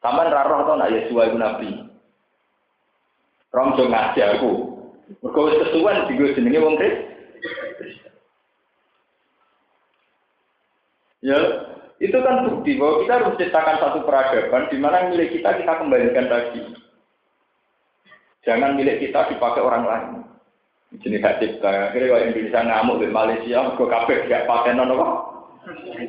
[0.00, 1.70] Taman raro atau nak Yesus itu nabi.
[3.52, 4.52] Rom jo ngaji aku.
[5.24, 7.19] Mergo wis kesuwen digo jenenge wong Kristen.
[11.20, 11.36] Ya,
[12.00, 16.32] itu kan bukti bahwa kita harus menciptakan satu peradaban di mana milik kita kita kembalikan
[16.32, 16.62] lagi.
[18.40, 20.10] Jangan milik kita dipakai orang lain.
[21.04, 21.92] Jenis hak cipta.
[21.92, 25.12] Akhirnya kalau Indonesia ngamuk di Malaysia, gue kabeh gak pakai nono kok.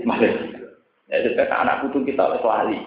[0.08, 0.58] Malaysia.
[1.12, 2.80] Ya jadi anak putu kita harus lali.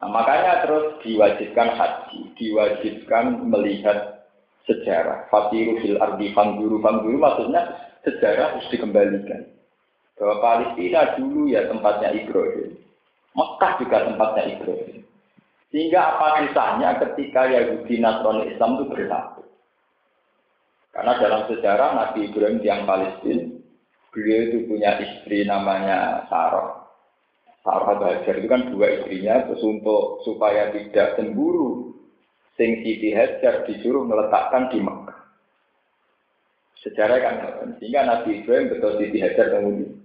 [0.00, 4.19] Nah, makanya terus diwajibkan haji, diwajibkan melihat
[4.68, 5.28] sejarah.
[5.32, 7.62] Fatiru fil ardi fangguru fangguru maksudnya
[8.04, 9.48] sejarah harus dikembalikan.
[10.20, 12.76] Bahwa Palestina dulu ya tempatnya Ibrahim.
[13.32, 15.00] Mekah juga tempatnya Ibrahim.
[15.70, 19.42] Sehingga apa susahnya ketika Yahudi Nasrani Islam itu bersatu.
[20.90, 23.46] Karena dalam sejarah Nabi Ibrahim yang Palestina,
[24.10, 26.90] beliau itu punya istri namanya Sarah.
[27.62, 31.89] Sarah Bajar itu kan dua istrinya, terus untuk supaya tidak cemburu,
[32.60, 35.16] Sing Siti Hajar disuruh meletakkan di Mekah.
[36.84, 37.34] Sejarah kan,
[37.80, 40.00] sehingga Nabi Ibrahim betul Siti Hajar kemudian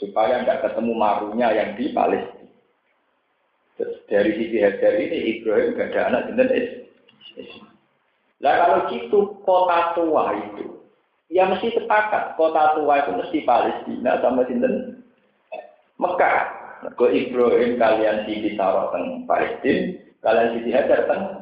[0.00, 2.48] supaya tidak ketemu marunya yang di Palestina.
[4.08, 6.48] Dari sisi Hajar ini Ibrahim gak ada anak dan
[8.40, 10.80] Nah kalau gitu kota tua itu,
[11.28, 15.04] ya mesti sepakat kota tua itu mesti Palestina sama sinten
[16.00, 16.60] Mekah.
[16.96, 21.39] Ke Ibrahim kalian di taruh teng Palestina, kalian sisi Hajar teng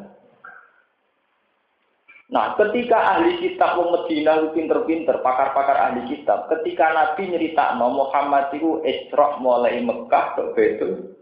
[2.29, 8.85] Nah, ketika ahli kitab wong Medina pinter-pinter, pakar-pakar ahli kitab, ketika Nabi nyerita Muhammad itu
[8.85, 11.17] Isra mulai Mekah ke Betul,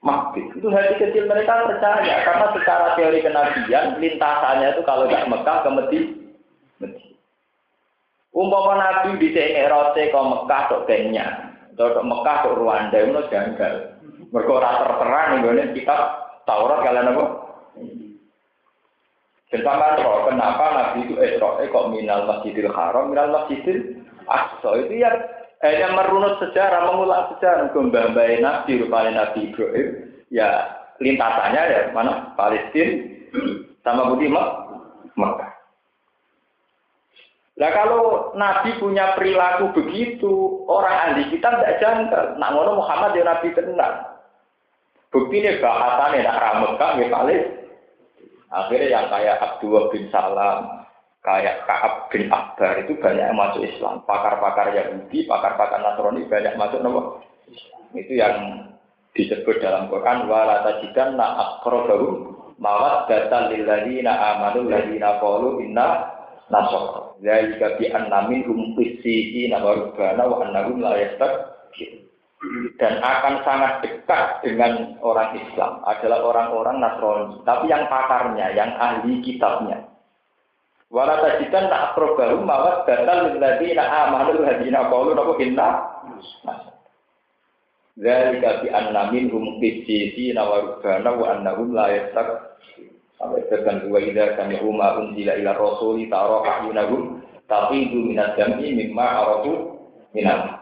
[0.00, 0.40] mati.
[0.56, 5.70] Itu hati kecil mereka percaya karena secara teori kenabian lintasannya itu kalau nggak Mekah ke
[5.76, 6.88] Medina.
[8.36, 13.96] Umpama Nabi di sini rote ke Mekah tok Kenya, atau Mekah tok Rwanda itu janggal.
[14.28, 16.00] Mereka tertera nih kitab
[16.44, 17.45] Taurat kalian apa?
[19.62, 25.10] Tentang roh, kenapa Nabi itu Isra kok minal Masjidil Haram, minal Masjidil Aqsa itu ya
[25.64, 27.72] hanya merunut sejarah, mengulang sejarah.
[27.72, 29.88] Mbah-mbah Nabi, rupanya Nabi Ibrahim,
[30.28, 30.48] ya
[31.00, 33.08] lintasannya ya mana Palestina
[33.80, 35.52] sama Budi Mekah.
[37.56, 42.24] Nah kalau Nabi punya perilaku begitu, orang ahli kita tidak janggal.
[42.36, 43.96] Nak ngono Muhammad ya Nabi tenang.
[45.08, 47.55] Bukti ini bahasannya nak ramekah ya paling.
[48.50, 50.86] Akhirnya yang kayak Abdullah bin Salam,
[51.26, 54.06] kayak Kaab bin Akbar itu banyak yang masuk Islam.
[54.06, 57.18] Pakar-pakar Yahudi, pakar-pakar Nasrani banyak masuk nama
[57.96, 58.70] Itu yang
[59.16, 66.12] disebut dalam Quran wala tajidan na aqrabahum mawaddatan lil ladzina amanu ladzina qalu inna
[66.52, 67.16] nasara.
[67.24, 70.94] Zalika bi anna minhum qissina wa rubbana wa annahum la
[72.76, 75.80] dan akan sangat dekat dengan orang Islam.
[75.88, 79.88] Adalah orang-orang Nasrani, tapi yang pakarnya, yang ahli kitabnya.
[80.86, 85.68] Wala tajidan tak probahu mawat batal lilladzina amanu hadina qalu napa inna.
[87.96, 92.60] Zalika bi anna minhum qissina wa rubbana wa annahum la yastak.
[93.16, 99.24] Sampai tekan dua ida kami umma unzila ila rasuli taro ahyunahum taqidu minad jam'i mimma
[99.24, 99.80] arafu
[100.12, 100.55] minam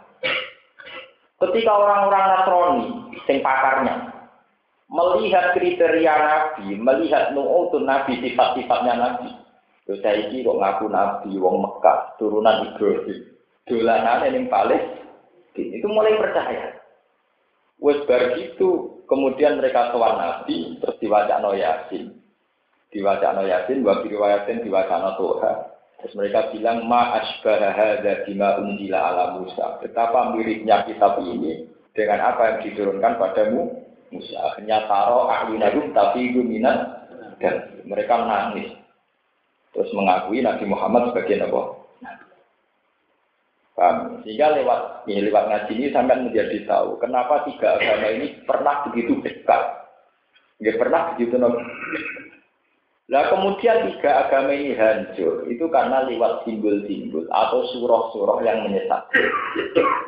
[1.35, 2.89] Ketika orang-orang Nasrani,
[3.27, 4.15] sing pakarnya,
[4.87, 9.31] melihat kriteria Nabi, melihat nu'utun Nabi, sifat-sifatnya Nabi.
[9.85, 13.19] Saya ini kok ngaku Nabi, wong Mekah, turunan Ibrahim.
[13.65, 14.85] Dolanan yang paling,
[15.57, 16.79] itu mulai percaya.
[17.83, 18.01] Wes
[18.39, 22.15] gitu, kemudian mereka sowan Nabi, terus diwajak Yasin.
[22.95, 25.74] Diwajak no Yasin, wa riwayatin Tuhan.
[26.05, 29.81] Terus mereka bilang ma asbara hadza bima unzila ala Musa.
[29.81, 31.65] Betapa miripnya kitab ini
[31.97, 33.73] dengan apa yang diturunkan padamu
[34.13, 34.37] Musa.
[34.53, 37.09] Akhirnya taro ahlunahum tapi minat
[37.41, 38.69] dan mereka menangis.
[39.73, 41.63] Terus mengakui Nabi Muhammad sebagai Nabi.
[43.75, 44.21] Paham?
[44.29, 49.25] Sehingga lewat ini lewat ngaji ini sampai menjadi tahu kenapa tiga agama ini pernah begitu
[49.25, 49.89] dekat.
[50.61, 51.41] Nggak pernah begitu
[53.05, 59.05] Nah kemudian tiga agama ini hancur itu karena lewat simbol-simbol atau surah-surah yang menyesat.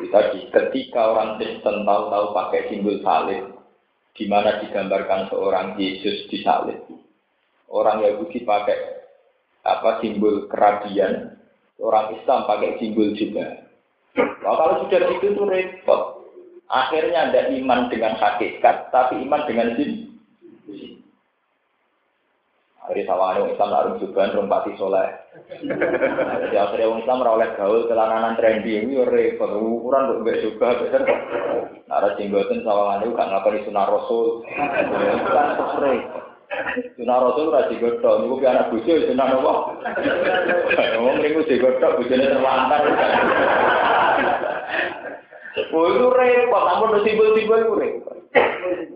[0.08, 3.52] Tadi ketika orang Kristen tahu-tahu pakai simbol salib,
[4.16, 6.88] di mana digambarkan seorang Yesus di salib.
[7.68, 8.78] Orang Yahudi pakai
[9.60, 11.36] apa simbol kerabian,
[11.76, 13.60] orang Islam pakai simbol juga.
[14.16, 16.02] Nah, kalau sudah itu tuh repot.
[16.66, 20.05] Akhirnya ada iman dengan hakikat, tapi iman dengan simbol.
[22.86, 25.10] Hari sawane wong Islam lalu juga rompati soleh.
[25.58, 31.02] Jadi akhirnya wong Islam oleh gaul celananan trendy ini repot ukuran untuk mbek juga bener.
[31.90, 34.46] Nara jenggoten sawangane gak ngakoni sunah rasul.
[34.54, 34.86] Kan
[35.58, 36.02] terus
[36.94, 39.54] Sunah rasul ora digodhog niku pi anak bojo sunah napa?
[41.02, 42.80] Wong niku digodhog bojone terlantar.
[45.74, 48.15] Oh itu repot, namun simbol-simbol itu repot.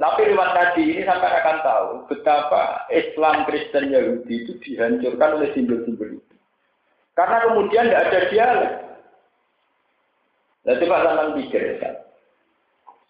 [0.00, 6.16] Tapi lewat tadi ini sampai akan tahu betapa Islam Kristen Yahudi itu dihancurkan oleh simbol-simbol
[6.16, 6.34] itu.
[7.12, 8.72] Karena kemudian tidak ada dialog.
[10.60, 11.90] Nah, coba sampai pikir ya.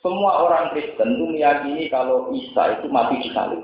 [0.00, 3.62] Semua orang Kristen itu meyakini kalau Isa itu mati di salib.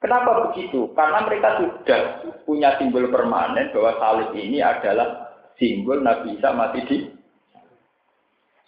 [0.00, 0.90] Kenapa begitu?
[0.98, 2.00] Karena mereka sudah
[2.42, 6.96] punya simbol permanen bahwa salib ini adalah simbol Nabi Isa mati di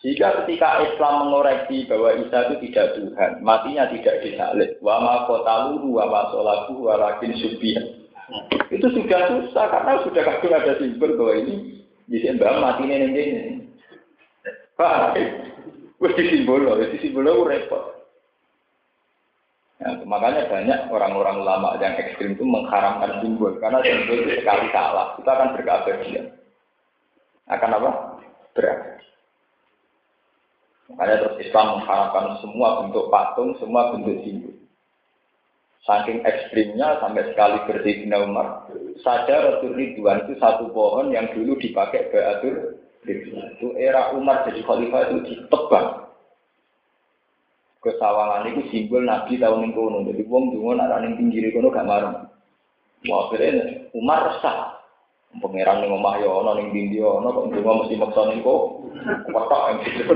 [0.04, 4.76] jika ketika Islam mengoreksi bahwa Isa itu tidak Tuhan, matinya tidak disalib.
[4.84, 7.32] Wa ma kotaluhu wa ma sholaku wa lakin
[8.68, 13.24] Itu sudah susah karena sudah kadung ada simbol bahwa ini di mbak mati ini ini.
[14.76, 15.16] Pak,
[15.96, 17.96] wes di simbol loh, di simbol loh repot.
[19.80, 25.16] Ya, makanya banyak orang-orang ulama yang ekstrim itu mengharamkan simbol karena simbol itu sekali salah,
[25.16, 26.26] kita akan berkeabadian.
[27.48, 27.90] Akan apa?
[28.52, 29.00] Berat.
[30.94, 34.54] Makanya terus Islam mengharapkan semua bentuk patung, semua bentuk simbol.
[35.84, 38.70] Saking ekstrimnya sampai sekali Sayyidina Umar.
[39.02, 43.58] Saja Rasul Ridwan itu satu pohon yang dulu dipakai Ba'atul Ridwan.
[43.58, 46.08] Itu era Umar jadi khalifah itu ditebang.
[47.84, 50.08] Kesawangan itu simbol Nabi tahun kono.
[50.08, 52.32] Jadi wong dungo nak ning pinggir kono gak marah.
[53.04, 54.80] Wah, akhirnya Umar resah.
[55.42, 58.62] Pangeran ning omah yo ana ning dindi ana kok ndonga mesti maksa kok.
[59.30, 60.14] Wetok yang gitu.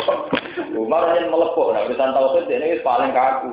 [0.82, 3.50] Umar yen melepok nek wis tau dene wis paling kaku.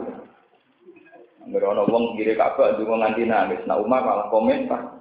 [1.45, 3.61] Angger ana wong kiri Ka'bah ndonga nganti nangis.
[3.69, 4.99] Nah Umar malah komentar.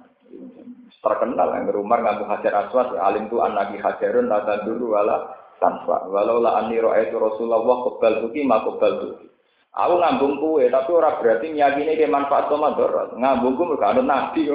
[0.99, 6.43] terkenal yang rumah nganggo hajar aswad alim tu anaki hajarun tata dulu wala tanpa walau
[6.43, 9.25] lah ani itu Rasulullah kebal tuki ma kebal tuki
[9.71, 14.47] aku ngambung kue tapi orang berarti nyakini ke manfaat komador ngambung kue mereka ada nabi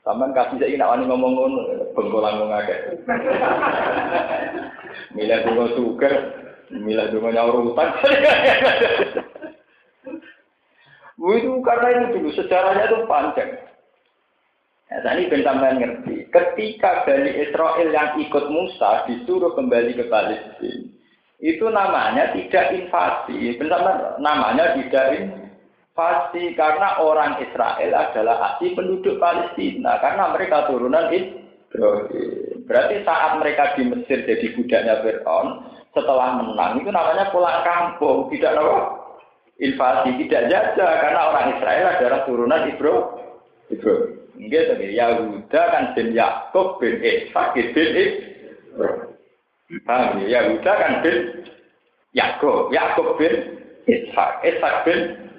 [0.00, 1.60] ngono ya Taman kasih saya nak wani ngomong ngono
[1.92, 2.78] bengkolan ngomong akeh
[5.14, 6.10] milah dungo suka
[6.72, 7.92] milah dungo nyaur utang
[11.20, 13.52] itu karena itu dulu sejarahnya itu panjang
[14.90, 16.26] Nah, ini ben sampean ngerti.
[16.34, 20.90] Ketika Bani Israel yang ikut Musa disuruh kembali ke Palestina,
[21.38, 23.54] itu namanya tidak invasi.
[23.54, 25.39] Benar namanya tidak invasi
[26.56, 32.64] karena orang Israel adalah asli penduduk Palestina karena mereka turunan Ibrahim.
[32.64, 38.54] Berarti saat mereka di Mesir jadi budaknya Fir'aun, setelah menang itu namanya pulang kampung, tidak
[38.54, 38.78] apa?
[39.60, 43.18] Invasi, tidak jajah karena orang Israel adalah turunan Ibrahim.
[44.40, 48.10] Nggih to Yahuda kan bin Yakub bin Ishak bin Ibrahim.
[49.68, 50.40] Ya?
[50.40, 51.44] Yahuda kan bin
[52.16, 53.34] Yakub, Yakub bin
[53.84, 55.29] Ishak, Ishak bin Ibrahim.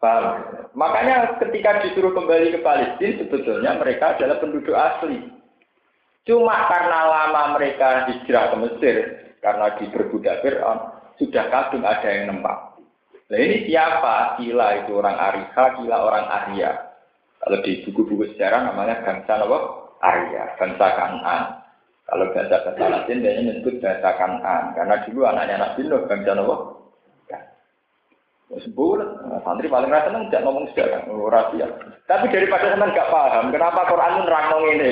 [0.00, 0.24] Paham?
[0.72, 5.28] Makanya ketika disuruh kembali ke Palestina, sebetulnya mereka adalah penduduk asli.
[6.24, 8.96] Cuma karena lama mereka hijrah ke Mesir,
[9.44, 10.78] karena diperbudak Fir'aun,
[11.20, 12.80] sudah kadung ada yang nempak.
[13.30, 14.40] Nah ini siapa?
[14.40, 16.70] Kila itu orang Arika, Kila orang Arya.
[17.40, 19.58] Kalau di buku-buku sejarah namanya bangsa apa?
[20.00, 21.42] Arya, bangsa Kanan.
[22.10, 24.74] Kalau bahasa bahasa Latin dia menyebut bahasa Kanan.
[24.74, 26.56] Karena dulu anaknya Nabi Nuh bangsa apa?
[28.50, 30.66] Sebut, nah, santri paling rasa seneng tidak ngomong
[31.06, 31.70] oh, rahasia.
[32.10, 34.90] Tapi daripada teman gak paham, kenapa Quran itu nerang ini?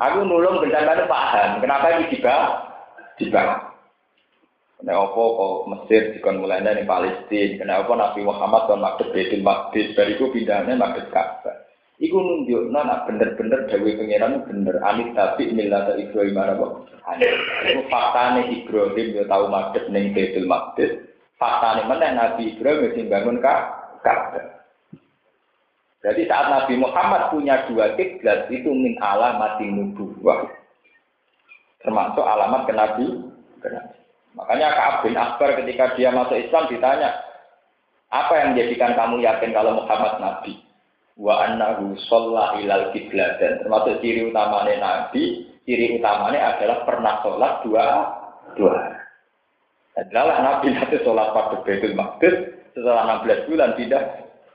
[0.00, 2.72] Aku nulung bencana paham, kenapa ini dibahas?
[3.20, 3.70] Dibahas.
[4.80, 9.92] Nek apa kok Mesir dikon mulainya di Palestina, kenapa Nabi Muhammad kon maksud Baitul Maqdis,
[9.92, 11.68] bariku pindahnya maksud Ka'bah.
[12.00, 16.66] Iku nunjuk nak bener-bener Dewi Pangeran bener anit tapi milata Ibrahim apa?
[17.12, 17.28] Anit.
[17.68, 21.09] Iku faktane Ibrahim yo tau madhep ning Baitul Maqdis.
[21.40, 24.60] Faktane mana Nabi Ibrahim wis bangun Ka'bah.
[26.04, 30.48] Jadi saat Nabi Muhammad punya dua kiblat itu min alamatin nubuwah.
[31.80, 33.06] Termasuk alamat ke Nabi.
[34.36, 37.08] Makanya Ka'ab bin Akbar ketika dia masuk Islam ditanya,
[38.12, 40.60] apa yang menjadikan kamu yakin kalau Muhammad Nabi?
[41.20, 47.84] Wa annahu sholla ilal dan Termasuk ciri utamanya Nabi, ciri utamanya adalah pernah sholat dua
[48.56, 48.99] dua.
[49.98, 52.34] Adalah Nabi nanti sholat pada Baitul Maqdis
[52.76, 54.02] setelah 16 bulan tidak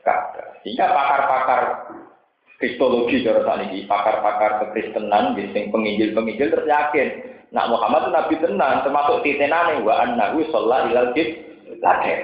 [0.05, 0.63] Ka'bah.
[0.63, 1.61] Sehingga pakar-pakar
[2.55, 7.09] kristologi cara ini, pakar-pakar kekristenan, biasanya penginjil-penginjil terus yakin
[7.53, 11.15] Nak Muhammad itu nabi tenang, termasuk titenane wa annahu sholat ilal
[11.79, 12.15] lade.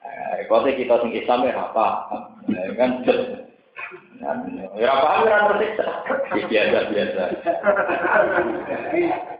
[0.00, 1.86] Eh, kalau kita sing Islam ya apa?
[2.50, 3.06] Eh, kan
[4.76, 5.86] Ya paham kan tersiksa.
[6.50, 7.22] Biasa biasa.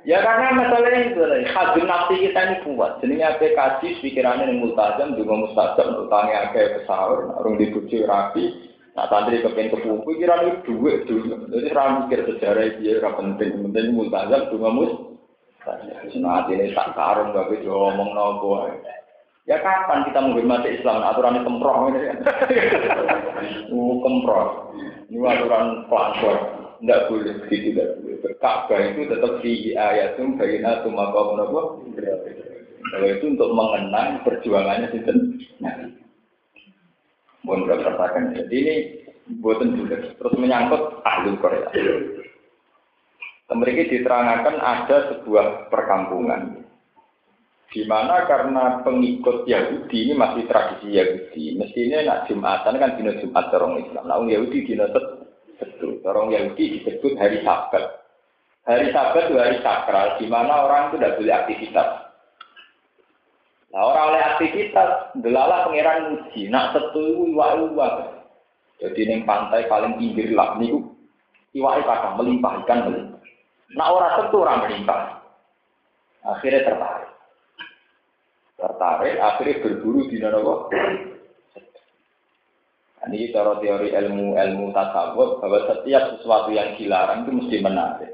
[0.09, 1.21] Ya karena masalah itu,
[1.53, 2.97] hadun nafsi kita ini kuat.
[3.05, 8.71] Jadi apa kaji pikirannya yang multazam juga mustajab untuk tanya ke pesawat, orang dibujuk rapi,
[8.91, 11.47] Nah, santri kepengen kepupu, kira ini duit dulu.
[11.47, 14.93] Jadi orang mikir sejarah dia, orang penting, penting multazam, cuma mus.
[15.63, 18.67] Nah, ini tak karung, gak bisa ngomong nopo.
[19.49, 21.01] Ya kapan kita menghormati Islam?
[21.01, 22.19] Aturan kemproh ini kan?
[23.73, 24.49] uh, kemproh.
[25.09, 26.37] Ini aturan pelakor.
[26.81, 28.33] Tidak boleh, begitu tidak boleh.
[28.41, 31.61] Ka'bah itu tetap di ayatum bayina maka menapa.
[32.81, 35.13] Kalau itu untuk mengenang perjuangannya itu.
[35.61, 35.77] Nah,
[37.45, 38.37] Mohon berapa rasakan.
[38.37, 38.75] Jadi ini
[39.41, 39.97] buatan juga.
[40.13, 41.69] Terus menyangkut ahli Korea.
[43.51, 46.70] Mereka diterangkan ada sebuah perkampungan
[47.71, 51.55] di mana karena pengikut Yahudi ini masih tradisi Yahudi.
[51.55, 54.05] Mestinya nak Jumatan kan dina Jumat orang Islam.
[54.11, 56.03] Nah, Yahudi dina betul.
[56.03, 58.03] Orang Yahudi disebut hari Sabat.
[58.67, 61.89] Hari Sabat itu hari sakral, di mana orang itu tidak boleh aktivitas.
[63.71, 64.91] Nah orang oleh aktivitas,
[65.23, 67.89] delala pangeran muji, nak setu iwa iwa.
[68.83, 70.91] Jadi neng pantai paling pinggir lah niku
[71.55, 73.15] iwa iwa melimpah ikan.
[73.79, 75.23] Nah orang setu orang melimpah.
[76.27, 77.00] Akhirnya tertarik.
[78.61, 80.21] Tertarik, akhirnya berburu di.
[80.21, 80.37] Nah,
[83.09, 88.13] ini cara teori ilmu ilmu tasawuf bahwa setiap sesuatu yang dilarang itu mesti menarik.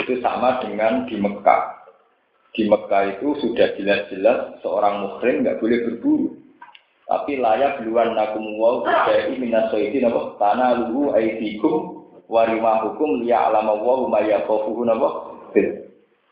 [0.00, 1.82] Itu sama dengan di Mekah
[2.52, 6.28] di Mekah itu sudah jelas-jelas seorang muhrim nggak boleh berburu.
[7.08, 11.12] Tapi layak duluan nakum wow dari minasoidi nabo tanah luhu
[12.28, 15.32] warimah hukum liya alama wow maya kofuhu nabo.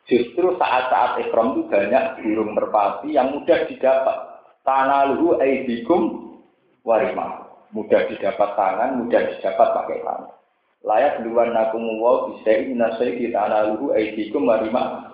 [0.08, 4.16] Justru saat-saat ikram itu banyak burung merpati yang mudah didapat.
[4.64, 6.36] Tanah luhu aidikum
[6.84, 7.50] warimah.
[7.70, 10.34] mudah didapat tangan, mudah didapat pakai tangan.
[10.80, 15.12] Layak duluan nakumu wa bisa inasai kita analuhu aidikum marima.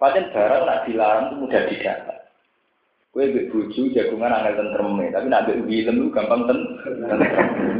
[0.00, 2.19] Paten barang nak dilarang itu mudah didapat.
[3.10, 6.58] Kue be buju jagungan angel tentreme, tapi nak be film itu gampang ten.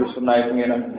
[0.03, 0.91] Lu sunai pengenan.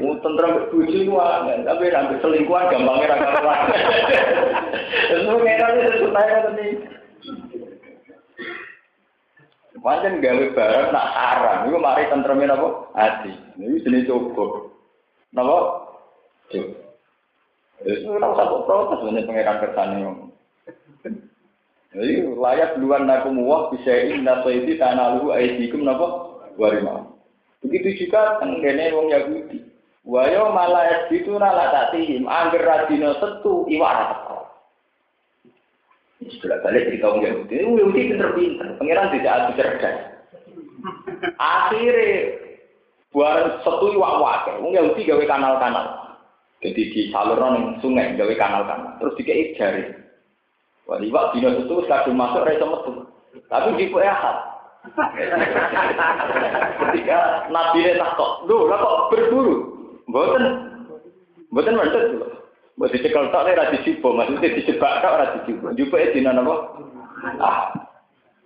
[0.00, 3.60] Mau tentrem be buju itu angel, tapi nak be selingkuhan gampangnya ra karuan.
[4.88, 6.66] Terus pengenan itu sunai kan ini.
[9.84, 12.68] Pancen gawe barang nak haram, itu mari tentreme apa?
[12.96, 13.36] Hati.
[13.60, 14.72] Ini jenis coba.
[15.36, 15.58] Napa?
[16.48, 16.74] Coba.
[17.84, 20.32] Terus ora usah protes pangeran kersane ngomong.
[21.96, 27.08] Jadi layak duluan naku muwah bisa inna soidi tanah luhu aidikum napa warima.
[27.64, 29.64] Begitu juga tenggene wong Yahudi.
[30.04, 34.38] Wayo malah itu nala tatihim angger radino setu iwak teko.
[36.20, 37.54] Istilah balik cerita wong Yahudi.
[37.64, 38.68] Wong Yahudi pinter-pinter.
[38.76, 39.96] Pangeran tidak adu cerdas.
[41.40, 42.38] Akhirnya
[43.08, 44.52] buat setu iwak wae.
[44.60, 45.86] Wong Yahudi gawe kanal-kanal.
[46.60, 49.00] Jadi di saluran sungai, gawe kanal-kanal.
[49.00, 50.05] Terus dikei jari.
[50.86, 52.92] Wah, iwak dino itu kadung masuk rasa metu.
[53.50, 54.36] Tapi di ahad.
[56.78, 59.56] Ketika Nabi ini takut, duh, lah kok berburu?
[60.06, 60.44] Boten,
[61.50, 62.26] boten mantul dulu.
[62.76, 65.74] Buat dicekel tak nih rasi cipo, maksudnya dijebak tak rasi cipo.
[65.74, 66.54] Jumpa ya dino apa?
[67.40, 67.58] Ah,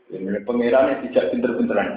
[0.08, 1.88] ini pangeran yang tidak pinter-pinteran.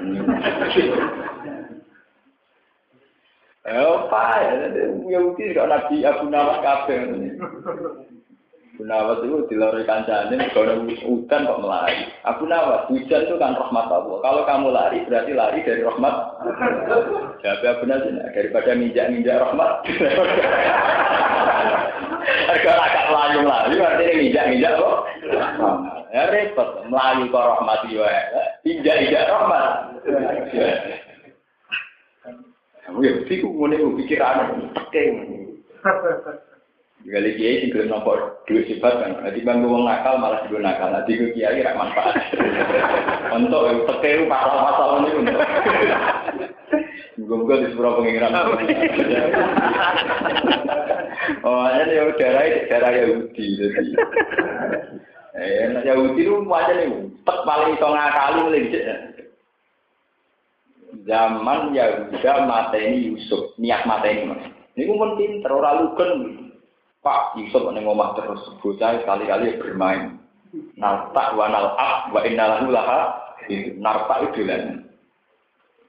[3.63, 4.75] Eh, apa ya?
[5.07, 6.99] Yahudi kok Nabi Abu Nawas kabeh.
[8.73, 12.09] Abu Nawas itu dilori kancane, kalau hujan kok melari.
[12.25, 14.17] Abu Nawas, hujan itu kan rahmat Allah.
[14.25, 16.15] Kalau kamu lari, berarti lari dari rahmat.
[17.45, 19.85] Jadi Abu Nawas, daripada minjak-minjak rahmat.
[22.49, 25.05] Harga agak melayu lari, berarti ini minjak-minjak kok.
[26.09, 28.09] Ya repot, melayu kok rahmat juga.
[28.65, 29.65] Injak-injak rahmat.
[32.89, 35.13] Kamu ya mesti ngene ku pikiran teking.
[37.03, 39.11] Gali kiai sing gelem nampa duit sifat kan.
[39.19, 40.87] Nanti bang wong nakal malah juga nakal.
[40.95, 42.15] Nanti ku kiai rak manfaat.
[43.35, 45.37] Untuk teke pasal-pasal ini untuk.
[47.13, 48.37] Moga-moga di sebuah pengiran.
[51.43, 53.83] Oh, ini ya darah darah Yahudi jadi.
[55.33, 58.69] Eh, Yahudi itu macam ini, tek paling iso ngakali mulai
[61.03, 64.43] zaman Yahuda mateni Yusuf, niat mateni mas.
[64.73, 66.42] Ini pun pinter, orang lugen.
[67.03, 70.23] Pak Yusuf ini ngomong terus, bocah sekali-kali bermain.
[70.79, 73.19] Nartak wa nal'ab wa innalahu laha
[73.75, 74.87] nartak itu lan.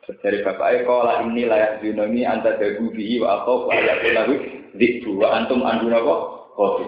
[0.04, 4.36] Dari bapaknya kala ini layak zunomi anta dagu bihi wa atau wa ayat lahu
[4.76, 6.20] dikbu wa antum anduna kok
[6.58, 6.86] kopi.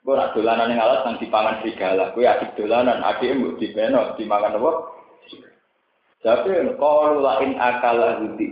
[0.00, 2.10] Gue nak dolanan yang alas nanti pangan serigala.
[2.16, 4.70] Gue asik dolanan, adiknya mau dibeno, dimakan apa?
[6.20, 8.00] Tapi kalau lain akal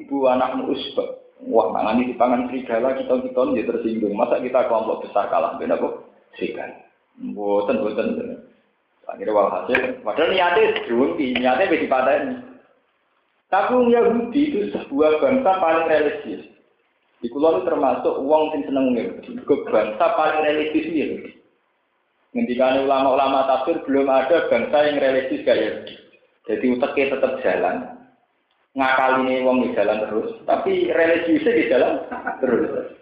[0.09, 1.18] bu anak usba.
[1.47, 4.15] Wah, mangan ini pangan serigala kita kita dia tersinggung.
[4.19, 6.75] Masa kita kelompok besar kalah beda kok serigala.
[7.35, 8.09] Boten boten.
[9.09, 12.35] Akhirnya walhasil, padahal niatnya berhenti, niatnya bedi ini.
[13.49, 16.45] Tapi Yahudi itu sebuah bangsa paling religius.
[17.25, 18.87] Di kulon termasuk uang yang seneng.
[19.25, 21.33] Ke bangsa paling religius Yahudi.
[22.37, 25.89] Ngendikan ulama-ulama tafsir belum ada bangsa yang religius kayak.
[26.45, 27.77] Jadi uteknya tetap jalan.
[28.79, 30.31] Ngakali wong di jalan terus.
[30.47, 31.93] Tapi religiusnya di jalan
[32.39, 32.95] terus.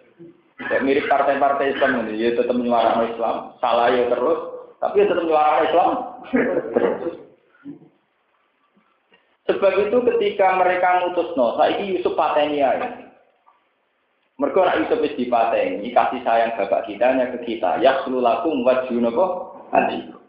[0.57, 2.17] Ya, mirip partai-partai Islam ini.
[2.17, 3.35] Ya tetap menyuarakan Islam.
[3.61, 4.39] Salah ya terus.
[4.81, 5.89] Tapi ya tetap menyuarakan Islam.
[9.47, 12.73] Sebab itu ketika mereka ngutus no, saya Yusuf pateni ya.
[14.37, 17.79] Mereka nak Yusuf di dipateni, kasih sayang bapak kita ke kita.
[17.81, 20.19] Ya lakum wajunabo anjiku.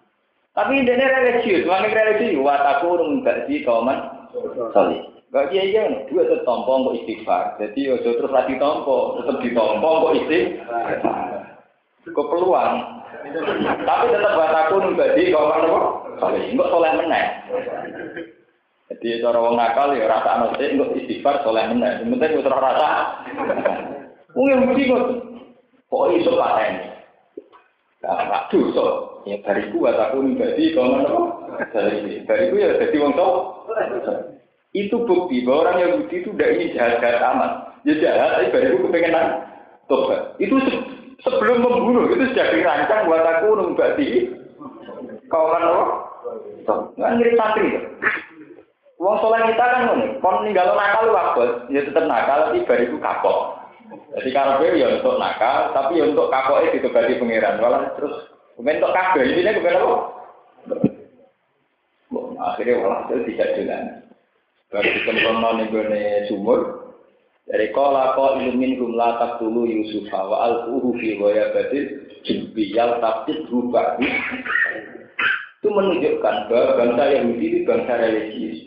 [0.57, 2.41] Tapi ini religius, mana religius?
[2.41, 4.29] Wataku urung bagi kauman
[4.75, 5.18] sorry.
[5.29, 7.61] Gak iya iya, dua itu tompo kok istighfar.
[7.61, 10.89] Jadi ojo terus lagi tompo, tetap ditompo kok istighfar.
[12.09, 12.75] Kok peluang.
[13.85, 15.81] Tapi tetap wataku urung bagi kauman apa?
[16.17, 17.25] Sorry, enggak soleh meneh.
[18.89, 22.09] Jadi cara wong nakal ya rasa anose enggak istighfar soleh meneh.
[22.09, 22.89] Penting wis ora rasa.
[24.33, 25.05] Wong yang kok
[25.93, 26.89] kok iso pateni.
[28.01, 28.87] Nah, dosa.
[29.29, 31.21] Ya bariku aku nih jadi kalau apa?
[31.69, 33.67] Dari bariku ya jadi wong tau.
[34.77, 37.53] Itu bukti bahwa orang Yahudi itu udah ini jahat jahat amat.
[37.87, 39.17] Ya jahat, tapi bariku kepengen
[39.89, 40.37] tobat.
[40.37, 40.73] Itu se
[41.25, 44.31] sebelum membunuh itu sudah dirancang buat aku numbati
[45.29, 45.85] kau kan apa?
[46.95, 47.69] Nggak ngirit santri.
[48.99, 53.63] Wong soleh kita kan ngono, kon ninggal nakal waktu, ya tetap nakal tapi bariku kapok.
[54.19, 57.63] Jadi kalau ya untuk nakal, tapi ya untuk kapoknya ditobati pangeran.
[57.63, 58.27] Malah terus
[58.59, 59.97] Kemudian untuk kabel ini kemudian apa?
[62.43, 63.85] Akhirnya walhasil tidak jalan.
[64.69, 66.61] Baru dikemplungno ning gone sumur.
[67.49, 73.49] Dari kola ko ilumin kum la taqtulu Yusuf wa alquhu fi ghayabatil jubbi yal taqtid
[73.49, 73.97] rubah.
[75.59, 78.59] Itu menunjukkan bahwa bangsa Yahudi itu bangsa religius.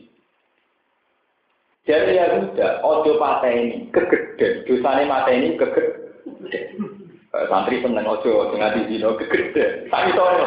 [1.86, 6.91] Jadi Yahuda, ojo pateni, kegeden, dosane mateni kegeden.
[7.32, 10.44] Eh, santri seneng ojo dengan di dino kegede tapi sore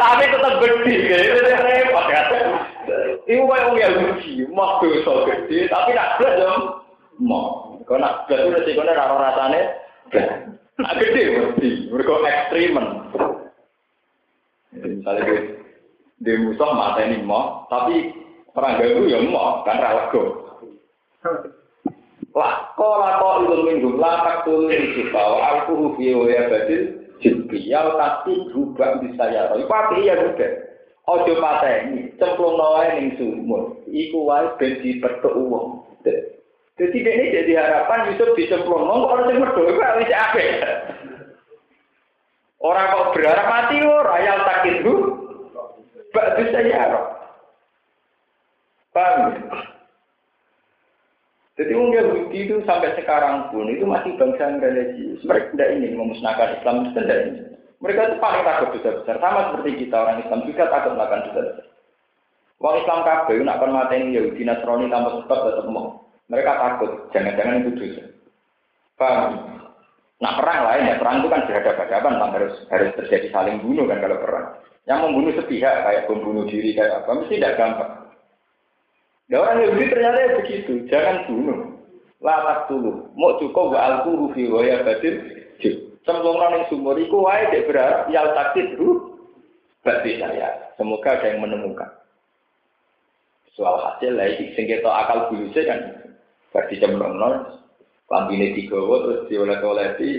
[0.00, 1.36] tapi tetap gede gitu.
[1.52, 2.20] Repot ya.
[3.28, 6.62] Itu kayak orang yang uji mau dosa gede tapi nak belas dong
[7.20, 9.60] mau kalau nak belas itu resikonya raro rasanya
[10.80, 11.70] nak gede mesti.
[11.92, 12.86] Mereka ekstremen.
[14.80, 15.36] Misalnya di,
[16.24, 18.08] di musuh mata ini mau tapi
[18.56, 20.40] orang gagu ya mau kan ralago
[22.30, 26.82] lah kola kok ilmu minggu latak tulis juga aku fi ya badil
[27.18, 30.48] jibriyal tapi berubah bisa ya roh tapi iya juga
[31.10, 33.82] ojo pateni cemplung nawa ning sumur.
[33.90, 35.90] Iku wae ben dipetuk wong
[36.80, 38.88] jadi ini jadi harapan Yusuf dicemplung.
[38.88, 40.48] Nong orang sing merdo iku wis apik
[42.60, 44.92] Orang kok berharap mati ora ayal takit bu,
[46.12, 46.92] bak bisa ya.
[48.92, 49.32] Paham?
[51.60, 55.20] Jadi orang Yahudi itu sampai sekarang pun itu masih bangsa yang religius.
[55.28, 57.44] Mereka tidak ingin memusnahkan Islam itu tidak ingin.
[57.84, 59.16] Mereka itu paling takut dosa besar.
[59.20, 61.66] Sama seperti kita orang Islam juga takut melakukan dosa besar.
[62.64, 65.88] Orang Islam kabeh nak akan mati Yahudi Nasrani tanpa sebab tetap mau.
[66.32, 66.90] Mereka takut.
[67.12, 68.02] Jangan-jangan itu dosa.
[70.20, 74.16] Nah perang lain ya perang itu kan berhadapan-hadapan, harus harus terjadi saling bunuh kan kalau
[74.16, 74.46] perang.
[74.88, 78.09] Yang membunuh sepihak kayak pembunuh diri kayak apa mesti tidak gampang.
[79.30, 81.60] Nah orang Yahudi ternyata ya begitu, jangan bunuh.
[82.20, 85.40] Latak dulu, mau cukup gak alku rufi waya batin,
[86.04, 89.16] semua orang yang sumur itu wae dia berharap yal takdir ruh
[89.84, 90.72] berarti saya.
[90.76, 91.88] Semoga ada yang menemukan.
[93.52, 95.80] Soal hasil lagi, sing kita akal bulusnya kan
[96.52, 97.34] berarti cemplung nol,
[98.08, 100.10] lambine digawa terus diolet-oleti,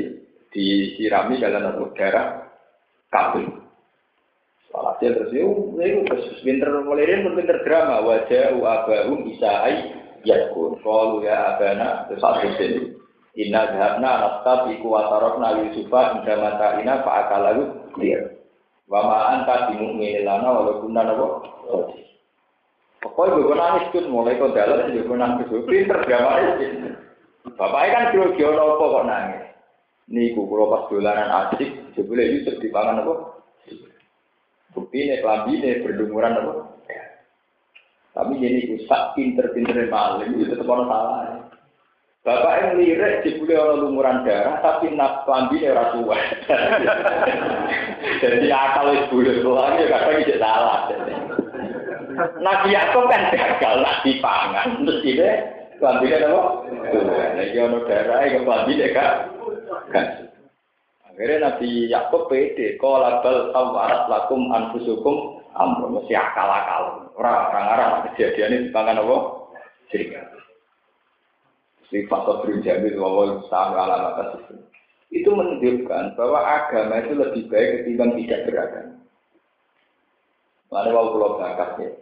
[0.53, 2.45] disirami dalam darah
[3.09, 3.61] kabel.
[4.82, 9.93] Walhasil terus itu, itu terus pinter mulai pun pinter drama wajah abahum isai
[10.25, 10.82] yakun.
[10.82, 12.97] Kalau ya abana terus satu sini.
[13.38, 18.41] Inna zahabna nastab iku watarokna yusufa inda mata ina fa'akalahu clear.
[18.89, 21.27] Wa ma'an anta bimu'minin lana walaupun napa.
[23.01, 26.89] Pokoknya gue nangis tuh mulai kok dalam sih gue nangis gue pinter drama itu.
[27.55, 29.43] Bapaknya kan kira-kira apa kok nangis.
[30.11, 33.30] Niku kalau pas dolanan asik, jebule Yusuf dipangan apa?
[34.72, 36.53] Bukti ini, kelambi ini, berlumuran apa?
[38.11, 41.19] Tapi jadi usah pinter-pinter maling itu tetap orang salah.
[42.22, 46.17] Bapak yang lirik jebule orang lumuran darah, tapi nak kelambi ini tua.
[48.22, 50.80] Jadi akal itu boleh pulang ya kadang tidak salah.
[52.38, 55.30] Nabi Yakub kan gagal nak dipangan, terus ini
[55.82, 56.41] kelambi ini apa?
[57.41, 59.13] Lagi orang darah, kelambi ini kan?
[61.22, 67.13] Akhirnya Nabi Yakub pede, kalau bal tawarat lakum anfusukum amro mesti akal akal.
[67.13, 69.17] Orang orang orang ini dipangan apa?
[69.93, 70.17] Sehingga.
[71.93, 74.55] Sifat berjamin bahwa sama alamat itu.
[75.13, 78.97] Itu menunjukkan bahwa agama itu lebih baik ketimbang tidak beragama.
[80.74, 82.01] Mana mau pulau ya.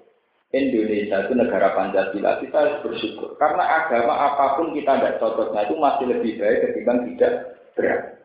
[0.55, 3.36] Indonesia itu negara Pancasila, kita harus bersyukur.
[3.36, 7.34] Karena agama apa pun kita tidak cocoknya itu masih lebih baik ketimbang tidak
[7.76, 8.18] beragama.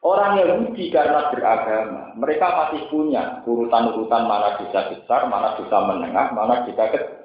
[0.00, 6.64] Orang Yahudi karena beragama, mereka masih punya urutan-urutan mana dosa besar, mana dosa menengah, mana
[6.64, 7.20] dosa kecil.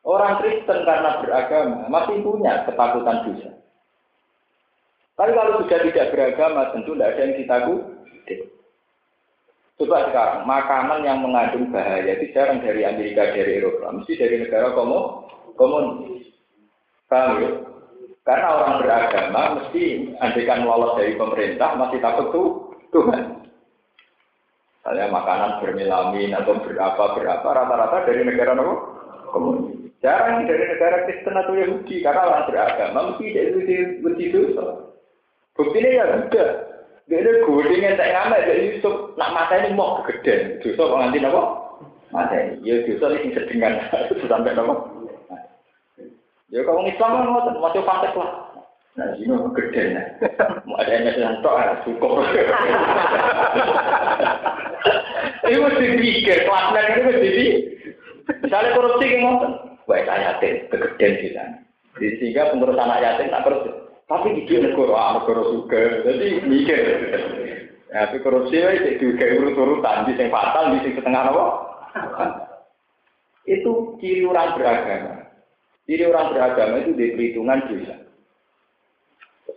[0.00, 3.52] Orang Kristen karena beragama masih punya ketakutan dosa.
[5.20, 8.36] Tapi kalau sudah tidak beragama, tentu tidak ada yang ditakuti.
[9.76, 14.72] Coba sekarang, makanan yang mengandung bahaya itu jarang dari Amerika, dari Eropa, mesti dari negara
[14.72, 16.24] komunis.
[17.12, 17.71] Ya?
[18.22, 22.48] Karena orang beragama mesti andikan lolos dari pemerintah masih takut tuh
[22.94, 23.42] Tuhan.
[24.78, 28.74] Misalnya makanan bermelamin atau berapa berapa rata-rata dari negara apa?
[29.30, 29.82] Komunis.
[30.02, 33.50] Jarang dari negara Kristen atau Yahudi karena orang beragama mesti dari
[34.02, 34.90] mesti dosa.
[35.54, 36.50] Buktinya ya enggak.
[37.06, 39.14] Dia godingnya tak ngamen dari Yusuf.
[39.18, 40.62] Nak mata ini mau kegeden.
[40.62, 41.42] Dosa kok nanti apa?
[42.10, 42.66] Mata ini.
[42.66, 43.78] Ya dosa ini sedengan
[44.30, 44.74] sampai apa?
[46.52, 48.30] Ya kalau Islam kan ngoten, masih pantek lah.
[48.92, 50.04] Nah, ini gede nih.
[50.68, 52.12] Mau ada yang ngasih tok, ah, cukup.
[55.42, 57.46] Ini mesti pikir, kelasnya ini mesti di.
[58.46, 59.52] Misalnya korupsi kayak ngoten,
[59.90, 61.56] baik saya yatim, kegedean di sana.
[61.98, 63.70] Sehingga pengurus anak yatim tak korupsi.
[64.06, 65.82] Tapi di negara, ah, negara juga.
[66.06, 66.78] Jadi mikir.
[67.90, 71.44] Ya, tapi korupsi itu juga urut-urutan, di sing fatal, di sing setengah apa?
[73.44, 75.21] Itu ciri orang beragama.
[75.82, 77.96] Ciri orang beragama itu di perhitungan dosa.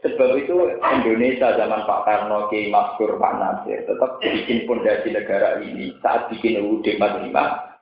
[0.05, 5.93] Sebab itu Indonesia zaman Pak Karno, Kiai Maskur, Pak Nasir tetap bikin fondasi negara ini
[6.01, 7.33] saat bikin UUD 45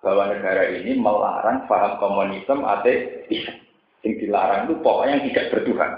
[0.04, 3.44] bahwa negara ini melarang paham komunisme ateis.
[4.04, 5.92] Yang dilarang itu pokoknya yang tidak bertuhan.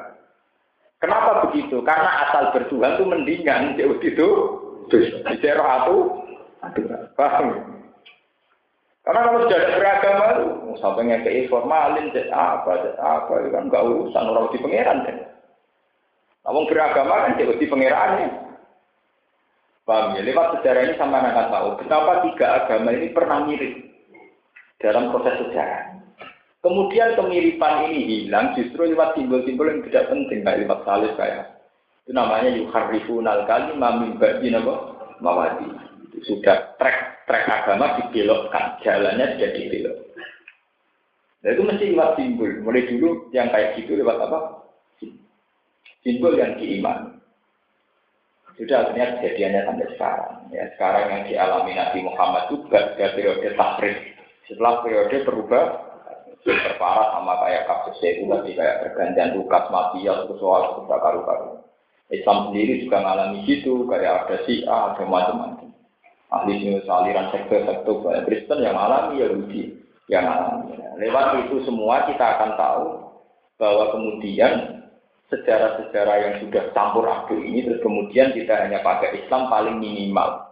[1.01, 1.81] Kenapa begitu?
[1.81, 4.27] Karena asal bertuhan itu mendingan jauh itu
[4.93, 5.17] dosa.
[5.61, 5.97] aku,
[7.17, 7.74] paham?
[9.05, 10.27] Karena kalau sudah ada beragama,
[10.81, 14.97] sampai ngekei formalin, apa, apa, itu kan nggak urusan orang di pangeran.
[16.41, 18.27] Namun beragama kan jadi di pangerannya.
[19.85, 20.25] Paham ya?
[20.25, 23.73] Lewat sejarah ini sama anak tahu betapa tiga agama ini pernah mirip
[24.81, 26.01] dalam proses sejarah.
[26.65, 31.61] Kemudian kemiripan ini hilang justru lewat simbol-simbol yang tidak penting, kayak lewat salib kayak
[32.05, 34.49] itu namanya yuharifun kali min ba'di
[35.21, 35.69] mawadi.
[36.25, 39.97] Sudah track trek agama dibelokkan, jalannya sudah dibelok.
[41.45, 42.51] Nah itu mesti lewat simbol.
[42.65, 44.65] Mulai dulu yang kayak gitu lewat apa?
[46.01, 47.21] Simbol yang diiman.
[48.55, 50.33] Sudah akhirnya kejadiannya sampai sekarang.
[50.49, 53.97] Ya, sekarang yang dialami Nabi Muhammad juga ada periode takrif.
[54.47, 55.65] Setelah periode berubah,
[56.45, 61.61] terparah sama kayak kasus tadi kayak pergantian tugas mafia soal karu-karu.
[62.13, 65.64] Islam sendiri juga mengalami situ, kayak ada A, ada macam-macam
[66.35, 69.71] ahli aliran sektor-sektor Kristen yang alami Yahudi
[70.11, 70.75] yang alami.
[70.99, 72.85] Lewat itu semua kita akan tahu
[73.55, 74.83] bahwa kemudian
[75.31, 80.43] sejarah-sejarah yang sudah campur aduk ini terus kemudian kita hanya pakai Islam paling minimal.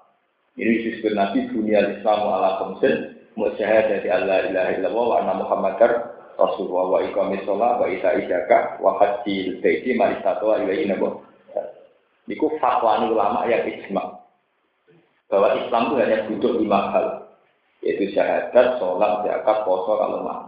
[0.55, 5.91] Ini disebut Nabi dunia Islam ala khamsin dari Allah ilaha illallah wa anna Muhammadar
[6.38, 11.21] Rasulullah wa iqamis sholat wa isa'i zakah wa hajjil baiti marisatu wa ilaihi nabuh.
[12.29, 14.22] Niku fatwa ulama yang ijma
[15.34, 17.05] bahwa Islam itu hanya butuh lima hal,
[17.81, 20.45] yaitu syahadat, sholat, zakat, poso, kalau mau.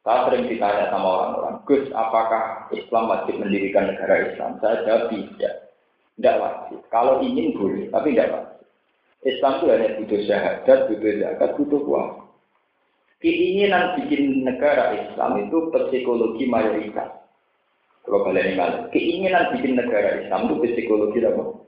[0.00, 4.56] Saya sering ditanya sama orang-orang, Gus, apakah Islam wajib mendirikan negara Islam?
[4.60, 5.54] Saya jawab tidak.
[6.16, 6.78] Tidak wajib.
[6.88, 8.64] Kalau ingin boleh, tapi tidak wajib.
[9.24, 12.10] Islam itu hanya butuh syahadat, butuh zakat, butuh uang.
[13.24, 17.24] Keinginan bikin negara Islam itu psikologi mayoritas.
[18.04, 21.63] Kalau kalian ingat, keinginan bikin negara Islam itu psikologi apa?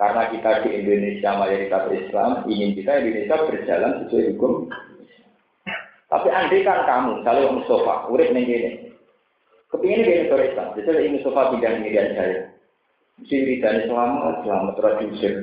[0.00, 4.52] Karena kita di Indonesia mayoritas Islam, ingin kita Indonesia berjalan sesuai hukum.
[6.12, 8.70] Tapi andai kan kamu, misalnya Om Mustafa, urip ning kene.
[9.72, 12.38] Kepingin ini negara Islam, jadi ini Mustafa pindah dan saya.
[13.20, 15.34] Mesti wiridane selamat, selamat radiusin.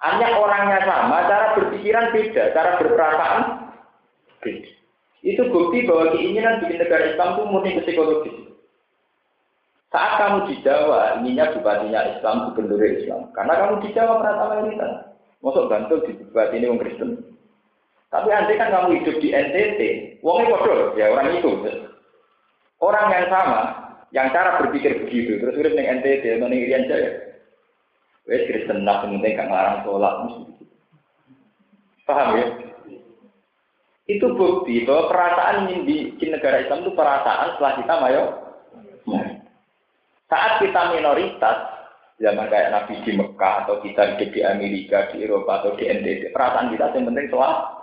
[0.00, 3.42] Hanya orangnya sama, cara berpikiran beda, cara berperasaan
[4.40, 4.70] beda.
[5.26, 8.36] Itu bukti bahwa keinginan bikin negara Islam itu murni psikologis.
[9.96, 13.32] Saat kamu di Jawa, ininya bupatinya Islam, gubernur Islam.
[13.32, 14.92] Karena kamu di Jawa merata mayoritas.
[15.40, 17.10] Masuk Bantul di bupati ini orang Kristen.
[18.12, 19.80] Tapi nanti kan kamu hidup di NTT,
[20.20, 21.48] wongnya bodoh, ya orang itu.
[22.76, 23.60] Orang yang sama,
[24.12, 27.32] yang cara berpikir begitu, terus urip ning NTT ning Irian Jaya.
[28.28, 30.14] Wes Kristen lah penting gak ngarang sholat.
[32.04, 32.46] Paham ya?
[34.12, 38.45] Itu bukti bahwa perasaan bikin negara Islam itu perasaan setelah kita mayo.
[40.26, 41.58] Saat kita minoritas,
[42.18, 46.34] zaman kayak Nabi di Mekah atau kita hidup di Amerika, di Eropa atau di NTT,
[46.34, 47.76] perasaan kita yang penting soal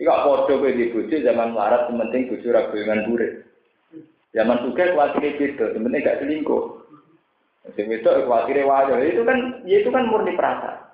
[0.00, 3.44] Iku podo kowe di bojo zaman larat penting bojo ra dengan burik.
[4.32, 6.64] Zaman juga kuatire beda, penting gak selingkuh.
[7.76, 8.96] Sing wedok kuatire wajar.
[9.04, 10.88] Itu kan ya itu kan murni perasaan.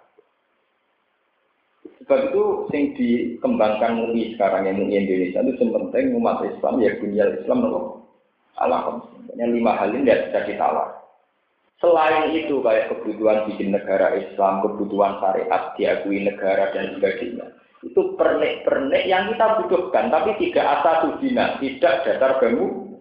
[2.03, 2.43] Sebab itu
[2.75, 7.59] yang dikembangkan MUI sekarang yang MUI Indonesia itu yang penting umat Islam ya dunia Islam
[7.63, 7.96] loh
[8.61, 9.05] ala
[9.37, 10.89] Yang lima hal ini tidak bisa ditawar.
[11.77, 17.53] Selain itu kayak kebutuhan bikin negara Islam, kebutuhan syariat diakui negara dan sebagainya.
[17.85, 22.97] Itu pernik-pernik yang kita butuhkan, tapi tidak asal dina, tidak dasar bangun.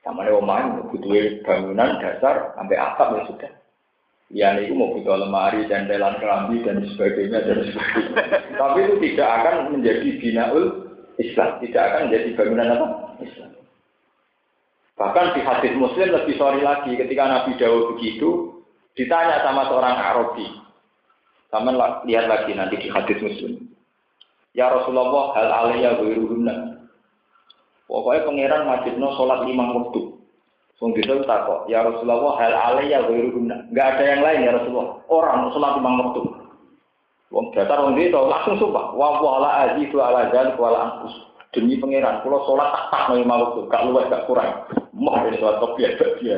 [0.00, 3.52] Sama omah butuh bangunan dasar sampai atap ya sudah.
[4.30, 8.14] Ya itu mau butuh lemari dan dalam kelambi dan sebagainya dan sebagainya.
[8.54, 10.64] tapi itu tidak akan menjadi binaul
[11.18, 12.86] Islam, tidak akan menjadi bangunan apa?
[13.18, 13.50] Islam.
[14.96, 18.60] Bahkan di hadis Muslim lebih sorry lagi ketika Nabi Dawud begitu
[18.96, 20.46] ditanya sama seorang Arabi.
[21.52, 23.76] Sama lihat lagi nanti di hadis Muslim.
[24.56, 26.80] Ya Rasulullah hal alaiya wiruhunna.
[27.86, 30.16] Pokoknya pangeran wajibno sholat lima waktu.
[30.76, 33.68] Sung bisa kok, ya Rasulullah hal alaiya wiruhunna.
[33.68, 34.96] Enggak ada yang lain ya Rasulullah.
[35.12, 36.20] Orang sholat lima waktu.
[37.36, 38.96] Wong datar wong itu langsung sumpah.
[38.96, 41.14] Wa wala azizu ala dzalik wala anfus.
[41.56, 44.68] Demi pangeran, kalau sholat tak tak lima waktu, gak luwes gak kurang.
[44.92, 46.36] Mau ini sholat kopi ya dia.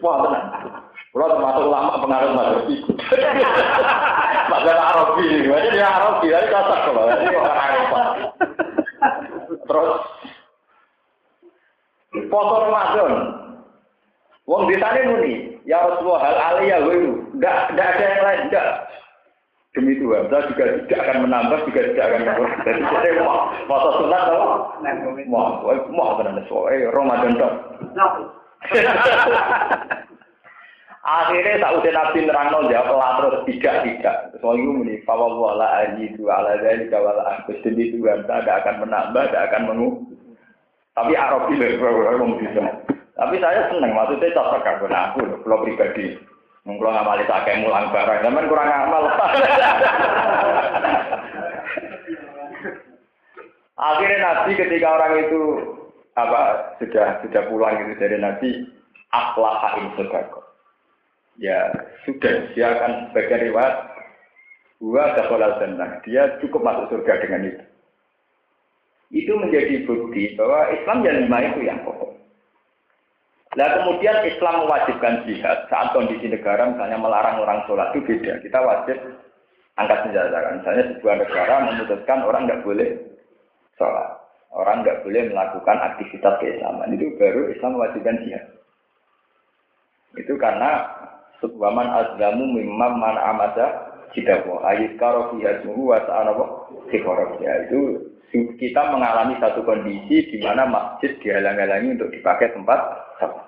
[0.00, 0.46] Wah tenang.
[1.12, 2.90] Kalau termasuk ulama pengaruh itu.
[4.64, 6.48] dan Arabi, jadi dia Arabi, jadi
[7.36, 8.08] orang repot.
[9.68, 9.92] Terus
[12.32, 13.12] foto Ramadan,
[14.44, 18.68] Wong di sana muni, ya Rasulullah hal aliyah welu, enggak enggak ada yang lain, enggak.
[19.74, 22.62] Demi Tuhan, saya juga tidak akan menambah, juga tidak akan mengurangi.
[22.62, 24.46] Jadi saya mau, masa sunat apa?
[25.26, 27.56] Mau, mau tenan soalnya Ramadan dong.
[31.04, 34.16] Akhirnya tak usah nabi nerangno jawab lah terus tidak tidak.
[34.40, 38.88] Soal itu muni, bahwa wala aji itu ala dari kawal aku demi Tuhan, tidak akan
[38.88, 40.00] menambah, tidak akan mengu.
[40.96, 42.62] Tapi loh, ngomong bisa.
[43.20, 46.14] Tapi saya seneng, maksudnya cocok aku, nah aku, kalau pribadi.
[46.64, 49.04] Mungkin ngamali kayak mulang barang, zaman kurang ngamal.
[53.74, 55.40] Akhirnya Nabi ketika orang itu
[56.16, 58.64] apa sudah sudah pulang itu dari Nabi
[59.12, 59.92] akhlak in.
[61.36, 61.68] Ya
[62.08, 63.74] sudah dia akan sebagai riwayat
[64.80, 66.00] dua dakhalal jannah.
[66.06, 67.64] Dia cukup masuk surga dengan itu.
[69.12, 72.23] Itu menjadi bukti bahwa Islam yang lima itu yang pokok.
[73.54, 78.42] Nah kemudian Islam mewajibkan jihad saat kondisi negara misalnya melarang orang sholat itu beda.
[78.42, 78.98] Kita wajib
[79.78, 80.58] angkat senjata.
[80.58, 82.88] Misalnya sebuah negara memutuskan orang nggak boleh
[83.78, 84.08] sholat.
[84.54, 86.94] Orang nggak boleh melakukan aktivitas keislaman.
[86.98, 88.44] Itu baru Islam mewajibkan jihad.
[90.18, 90.86] Itu karena
[91.42, 94.62] Subhaman azlamu mimam man amada jidawo.
[94.62, 96.00] Ayat karo fiyasmuhu wa
[97.42, 102.80] ya Itu kita mengalami satu kondisi di mana masjid dihalang-halangi untuk dipakai tempat
[103.22, 103.46] sholat.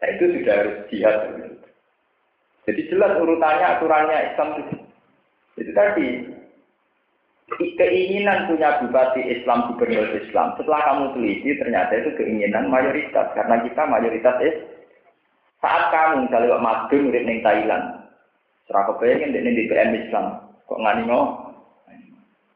[0.00, 1.18] Nah itu sudah harus jihad.
[2.62, 4.76] Jadi jelas urutannya, aturannya Islam itu.
[5.60, 6.08] Itu tadi,
[7.76, 10.56] keinginan punya bupati Islam, gubernur Islam.
[10.56, 13.34] Setelah kamu teliti, ternyata itu keinginan mayoritas.
[13.34, 14.56] Karena kita mayoritas is.
[15.58, 17.86] Saat kamu misalnya Pak Madun Thailand,
[18.66, 21.41] serah kepengen di BM Islam, kok mau?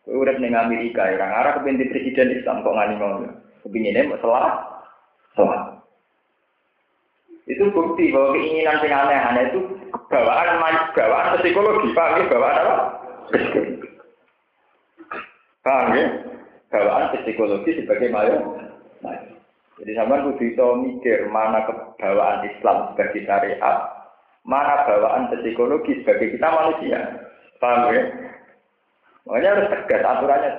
[0.07, 3.27] Urip ning Amerika, orang arah kepengen presiden Islam kok ngani mau?
[3.67, 4.63] Kepinginnya salah,
[5.35, 5.83] salah.
[7.51, 9.61] Itu bukti bahwa keinginan yang aneh-aneh itu
[10.07, 10.63] bawaan
[10.95, 12.25] bawaan psikologi, paham ya?
[12.31, 12.75] Bawaan apa?
[13.35, 13.89] Psikologi.
[15.67, 16.07] Paham ya?
[16.71, 18.39] Bawaan psikologi sebagai mayo.
[19.77, 23.77] Jadi sama kudu bisa mikir mana kebawaan Islam sebagai syariat,
[24.47, 26.99] mana bawaan psikologi sebagai kita manusia.
[27.59, 28.03] Paham ya?
[29.27, 30.51] Makanya harus tegas aturannya.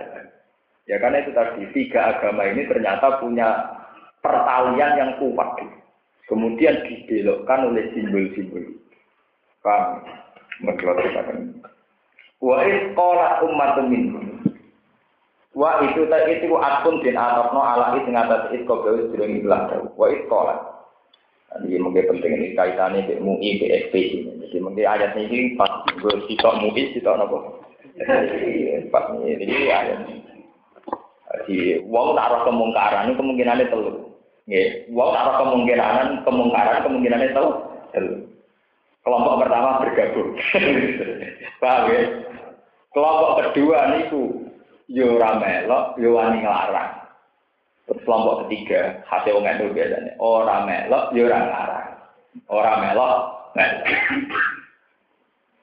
[0.88, 3.47] Ya karena itu tadi tiga agama ini ternyata punya
[4.24, 5.59] pertalian yang kuat.
[6.28, 8.63] Kemudian dibelokkan oleh simbol-simbol.
[9.63, 10.03] Paham?
[10.59, 11.39] Menurut kita kan.
[12.43, 14.28] Wa isqala ummatun minhum.
[15.55, 20.07] Wa itu tadi itu akun din atokno ala itu ngatas kau gawe sedurung ilah Wa
[20.11, 20.55] isqala.
[21.63, 23.93] Jadi mungkin penting ini kaitannya dengan MUI, BSP.
[24.43, 27.66] Jadi mungkin ayat ini pas gue sitok MUI, sitok nopo.
[28.93, 29.99] Pas ini ayat.
[31.27, 33.95] Jadi, wong taruh kemungkaran ini kemungkinannya telur.
[34.47, 37.45] Nggih, wong apa kemungkinan kemungkaran kemungkinan itu
[39.03, 40.39] kelompok pertama bergabung.
[41.61, 41.99] Paham ya?
[42.95, 44.47] Kelompok kedua niku
[44.87, 47.11] yo ora melok, yo wani nglarang.
[47.87, 49.43] Terus kelompok ketiga, hati wong
[49.75, 51.89] biasanya ora melok, yo ora nglarang.
[52.47, 53.15] Ora melok,
[53.51, 53.83] melok.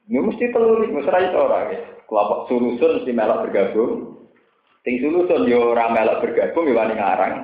[0.04, 1.80] Ini mesti telur, mesti itu orang ya.
[2.04, 3.92] Kelompok sulusun mesti melok bergabung.
[4.84, 7.34] Ting sulusun yo ora melok bergabung, yo wani nglarang.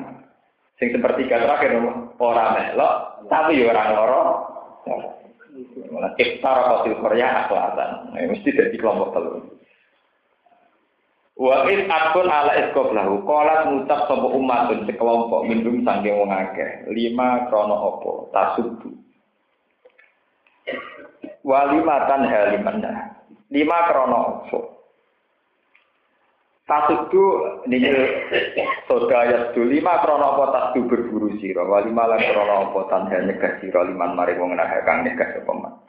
[0.77, 1.81] Sing sepertiga terakhir
[2.21, 2.93] orang melok,
[3.33, 4.23] tapi ya orang loro.
[5.91, 8.13] Malah iftara kosil Korea akhlatan.
[8.13, 9.61] Nah, mesti jadi kelompok telur.
[11.41, 16.85] Wa in akun ala iskob lahu kolat ngucap sapa umatun sekelompok minum sangking wong akeh
[16.93, 18.93] lima krono opo tasubu
[21.45, 23.16] wa lima tan halimana
[23.51, 24.80] lima krono opo
[26.70, 27.22] Tasudu
[27.66, 27.91] niki
[28.86, 33.59] soda ya lima krono apa tasdu berburu sira wa lima lan krono apa tanha nyegah
[33.59, 35.82] sira liman mari wong nah kang nyegah sapa.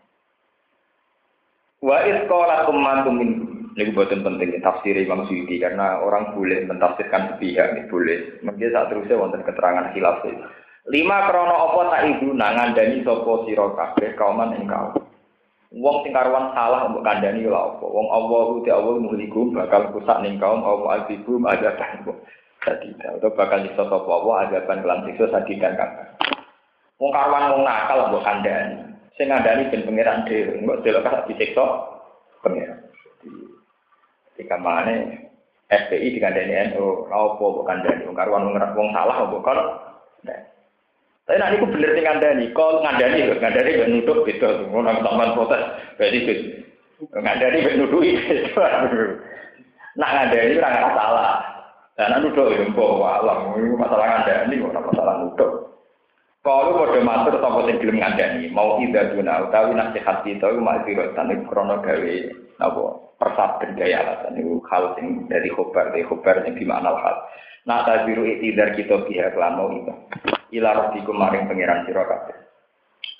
[1.86, 3.30] Wa is qala ummatum min
[3.78, 8.42] niku boten penting tafsir Imam Suyuti karena orang boleh mentafsirkan sepihak nih boleh.
[8.42, 10.26] Mungkin saat terusnya wonten keterangan khilaf.
[10.90, 15.01] Lima krono apa tak ibu nangan dani sapa sira kabeh kauman ing kaum.
[15.72, 17.86] Wong sing karuan salah mbok kandhani lha apa?
[17.88, 22.04] Wong Allah te Allah muhlikum bakal rusak ning kaum Allah azibum ada kan.
[22.68, 26.12] Jadi atau bakal iso sapa Allah azaban kelan siksa sadikan kan.
[27.00, 28.84] Wong karuan wong nakal mbok kandhani.
[29.16, 31.64] Sing ngandani ben pangeran dhewe, mbok delok sak disiksa
[32.44, 32.80] pangeran.
[34.36, 35.08] Ketika mana
[35.72, 39.60] FPI dikandani NU, apa mbok kandhani wong karuan wong salah mbok kon.
[41.30, 45.36] Tapi nanti aku bener sing ngandani, kok ngandani lho, ngandani gak nutup gitu, ngono sampean
[45.38, 45.64] protes.
[45.96, 46.44] Berarti gitu.
[47.14, 48.12] Ngandani ben nuduhi.
[50.00, 51.32] Nak ngandani ora salah.
[52.00, 55.52] Dan anu dok ya mbok alam masalah ngandani ora masalah nuduh.
[56.42, 61.14] Kalau pada matur sapa sing gelem ngandani, mau ida guna utawi nasihat kita iku makziro
[61.14, 62.16] tane krono gawe
[62.58, 62.84] napa
[63.22, 67.16] persaben gaya alasan itu hal sing dari khobar dari khobar sing dimakna hal.
[67.70, 69.94] Nah tabiru itidar kita pihak lan mau itu.
[70.52, 72.38] Ila rabbikum maring pangeran sira kabeh.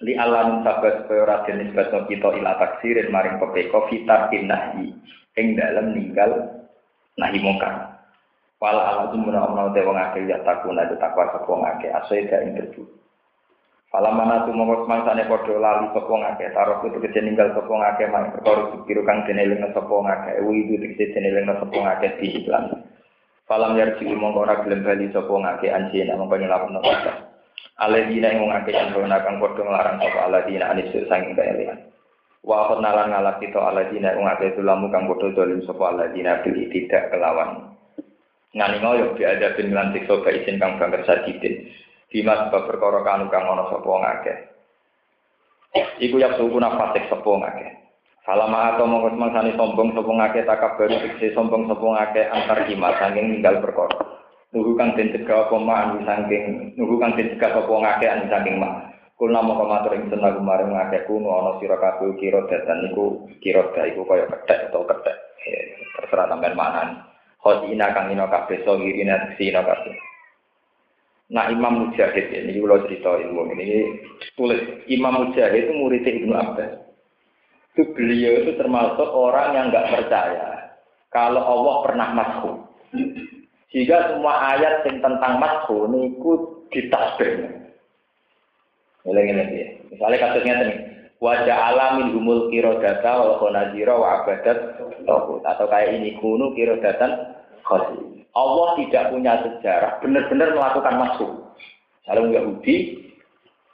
[0.04, 4.92] Li alam sabat ora nisbatno kita ila taksirin maring pepeko fitar nahi
[5.40, 6.32] ing dalam ninggal
[7.16, 7.92] nahi mungkar.
[8.62, 12.30] Wala ala tumuna umna te wong akeh ya takuna itu takwa sapa wong akeh asai
[12.30, 12.86] ing terbu.
[13.90, 17.66] Fala mana tu mongko semangsane padha lali sapa wong akeh taruh itu kece ninggal sapa
[17.66, 21.58] wong akeh maring perkara kang dene lenga sapa wong akeh wi itu kece dene lenga
[21.58, 22.81] sapa wong akeh di iklan.
[23.52, 26.80] Falam yarji mongko ora gelem bali sapa wong akeh anjena mongko nyelapno
[27.84, 31.92] Aladina yang ngake rona kang padha nglarang sapa aladina anisu sanging kaelian.
[32.48, 37.12] Wa nalan ngalap kita aladina yang ngake tulamu kang padha dolim sapa aladina bil tidak
[37.12, 37.76] kelawan.
[38.56, 41.68] Ngani ngoyo bi ada bin lan siksa isin kang bangker sadidin.
[42.08, 44.34] Bima sebab perkara kang ana sapa ngake.
[46.00, 47.68] Iku ya suku nafasik sapa ngake.
[48.22, 52.94] Salama atau mongko semangsane sombong sapa ngake takab baru fiksi sombong sapa ngake antar kima
[53.02, 53.98] sanging ninggal perkara.
[54.54, 58.26] Nuhu kang den cegah apa ma anu saking nuhu kang den cegah apa ngake anu
[58.30, 58.94] saking ma.
[59.18, 63.74] Kulna moko matur ing seneng kemarin ngake kuno ana sira kabeh kira datan niku kira
[63.74, 65.18] da iku kaya kethek atau kethek.
[65.98, 67.02] Terserah sampean manan.
[67.42, 69.98] Khosina kang ino kabeh so ngirina sina kabeh.
[71.32, 73.98] Nah Imam Mujahid ini kalau cerita ilmu ini
[74.36, 74.62] tulis
[74.92, 76.91] Imam Mujahid itu murid Ibnu Abbas.
[77.72, 80.76] Itu beliau itu termasuk orang yang nggak percaya
[81.12, 82.56] kalau Allah pernah masuk.
[83.72, 86.32] Jika semua ayat yang tentang masku niku
[86.72, 87.48] ditasbih.
[89.08, 89.68] Ini ini ya.
[89.92, 90.76] Misalnya kasusnya ini.
[91.22, 94.82] Wajah alamin humul kirodata wal khonazira wa abadat
[95.46, 98.26] Atau kayak ini kuno kirodatan khosi.
[98.32, 101.32] Allah tidak punya sejarah benar-benar melakukan masuk.
[102.08, 103.08] Kalau Yahudi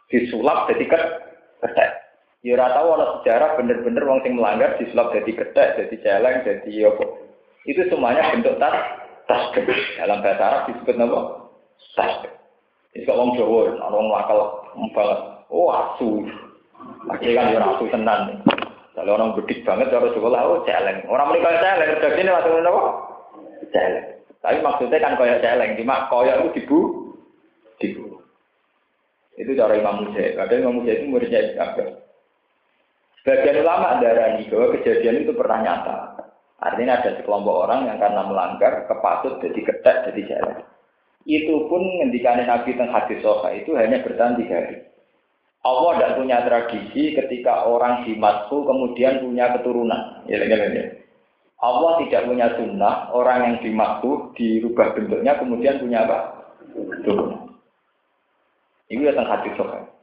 [0.09, 2.06] disulap jadi ketek.
[2.47, 6.71] Ya ora tahu ana sejarah benar-benar wong sing melanggar disulap jadi ketek, jadi celeng, jadi
[6.87, 7.05] apa.
[7.67, 9.75] Itu semuanya bentuk tas tasbih.
[9.99, 11.19] Dalam bahasa Arab disebut apa?
[11.99, 12.31] Tasbih.
[12.95, 14.39] Ini kok wong Jawa, orang wakal
[14.95, 15.19] banget.
[15.51, 16.23] Oh, asu.
[17.11, 18.39] Lagi kan ya asu tenan.
[18.95, 21.03] Kalau orang bedik banget Jawa lah, oh celeng.
[21.11, 22.83] Orang menikah celeng, kerja ini waktu apa?
[23.75, 24.07] Celeng.
[24.39, 26.79] Tapi maksudnya kan kaya celeng, cuma kaya itu dibu,
[27.83, 28.23] dibu.
[29.35, 30.31] Itu cara Imam Musa.
[30.31, 31.96] Kadang Imam Musa itu muridnya Ibn
[33.27, 35.97] Sebagian ulama darah ini bahwa kejadian itu pernah nyata.
[36.63, 40.63] Artinya ada sekelompok orang yang karena melanggar kepatut jadi ketek jadi jalan.
[41.27, 44.79] Itu pun ngendikan Nabi tentang hadis soha itu hanya bertahan tiga hari.
[45.59, 50.23] Allah tidak punya tradisi ketika orang dimasku kemudian punya keturunan.
[50.31, 50.85] Ya, ya, ya.
[51.59, 56.47] Allah tidak punya sunnah orang yang dimasku dirubah bentuknya kemudian punya apa?
[56.71, 57.59] Keturunan.
[58.87, 59.96] Ini tentang hadis soha.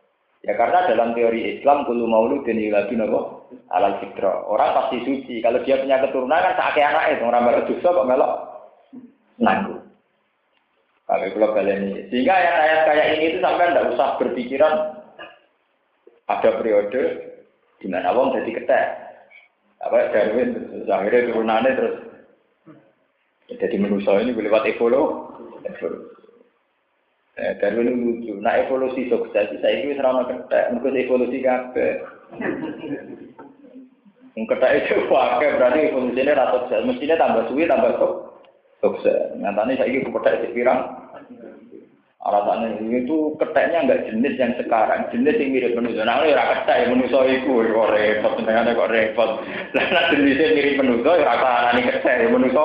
[0.45, 3.21] Ya karena dalam teori Islam kulu mauludin yuladu nabo
[3.73, 4.45] alal fitra.
[4.45, 5.41] Orang pasti suci.
[5.41, 8.33] Kalau dia punya keturunan kan sakit anak itu orang baru dosa kok melok
[9.41, 9.77] nanggu.
[11.05, 14.75] Kalau kalian ini, sehingga ayat-ayat kayak ini itu sampai tidak usah berpikiran
[16.33, 17.03] ada periode
[17.77, 18.87] di mana wong jadi ketek.
[19.85, 21.97] Apa Darwin akhirnya turunannya terus
[23.53, 26.24] jadi manusia ini lewat evolusi.
[27.35, 28.39] Eh, Darwin lucu.
[28.39, 31.99] Nah evolusi sukses, saya ini serama ketek, mungkin evolusi kabeh.
[34.39, 36.87] Ketek itu pakai berarti evolusinya rata sukses.
[36.87, 37.93] Mestinya tambah suwi, tambah
[38.79, 39.35] sukses.
[39.43, 40.81] Nyatanya saya ini ketek itu pirang.
[42.25, 46.09] Alasannya itu keteknya enggak jenis yang sekarang, jenis yang mirip manusia.
[46.09, 49.31] Nah, ini rakyat ketek, manusia itu kok repot, sebenarnya kok repot.
[49.77, 52.65] Nah, jenisnya mirip manusia, ya rasa ini ketek, manusia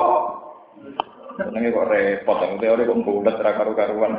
[1.40, 4.12] Senengnya kok repot, yang teori kok bulat karu-karuan.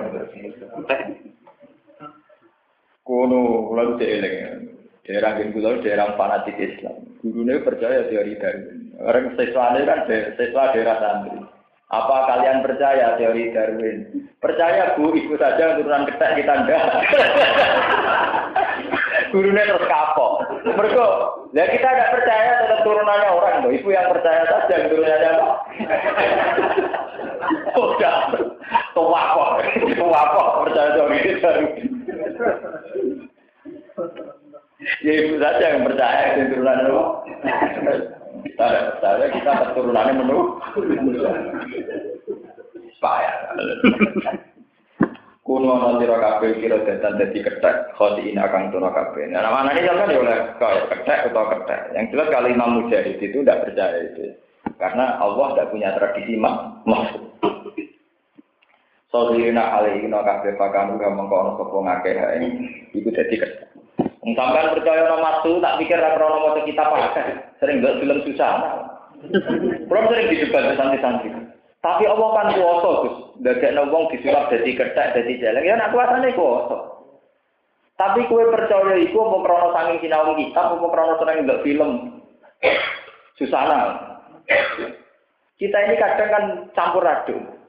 [3.06, 3.42] Kuno,
[3.78, 4.72] lalu dieling.
[5.02, 7.02] Daerah yang gue daerah fanatik Islam.
[7.26, 8.94] Gurunya percaya teori Darwin.
[9.02, 10.06] Orang siswa kan
[10.38, 11.42] siswa daerah santri.
[11.92, 14.30] Apa kalian percaya teori Darwin?
[14.38, 16.86] Percaya bu, ikut saja turunan ketek kita enggak.
[19.34, 20.34] Gurunya terus kapok.
[20.64, 21.04] Mereka,
[21.58, 23.72] ya kita tidak percaya tetap turunannya orang loh.
[23.74, 25.48] Ibu yang percaya saja turunannya apa?
[27.72, 28.18] Udah,
[28.96, 29.52] tua kok,
[29.96, 31.24] tua kok percaya Darwin.
[35.06, 37.04] Ya ibu saja yang percaya itu turunannya apa?
[38.42, 40.40] Kita ada percaya kita keturunannya menu.
[42.98, 43.36] Payah.
[45.42, 49.26] Kuno sira kabeh kira datan dadi kethek, khotiin akan tuna kabeh.
[49.26, 51.82] Nah, mana ini kan ya oleh kayak kethek atau kethek.
[51.98, 54.38] Yang jelas kalau Imam Mujahid itu tidak percaya itu.
[54.78, 57.31] Karena Allah tidak punya tradisi mak maksud.
[59.12, 62.44] Sodirina alaihi no kabeh pakanu ga mengko ana sapa ngakeh ing
[62.96, 63.68] iku dadi kethek.
[64.24, 67.36] Wong percaya ana maksud tak pikir ra krono maca kitab akeh.
[67.60, 68.52] Sering ndelok film susah.
[69.92, 71.28] Belum sering didebat santri-santri.
[71.84, 73.16] Tapi Allah kan kuasa, Gus.
[73.44, 75.68] Dadekno wong disulap dadi kethek, dadi jelek.
[75.68, 76.78] Ya nak kuasane kuasa.
[78.00, 81.92] Tapi kue percaya iku apa krana saking sinau kitab apa krana seneng ndelok film.
[83.36, 83.78] Susana.
[85.60, 86.44] Kita ini kadang kan
[86.74, 87.61] campur aduk.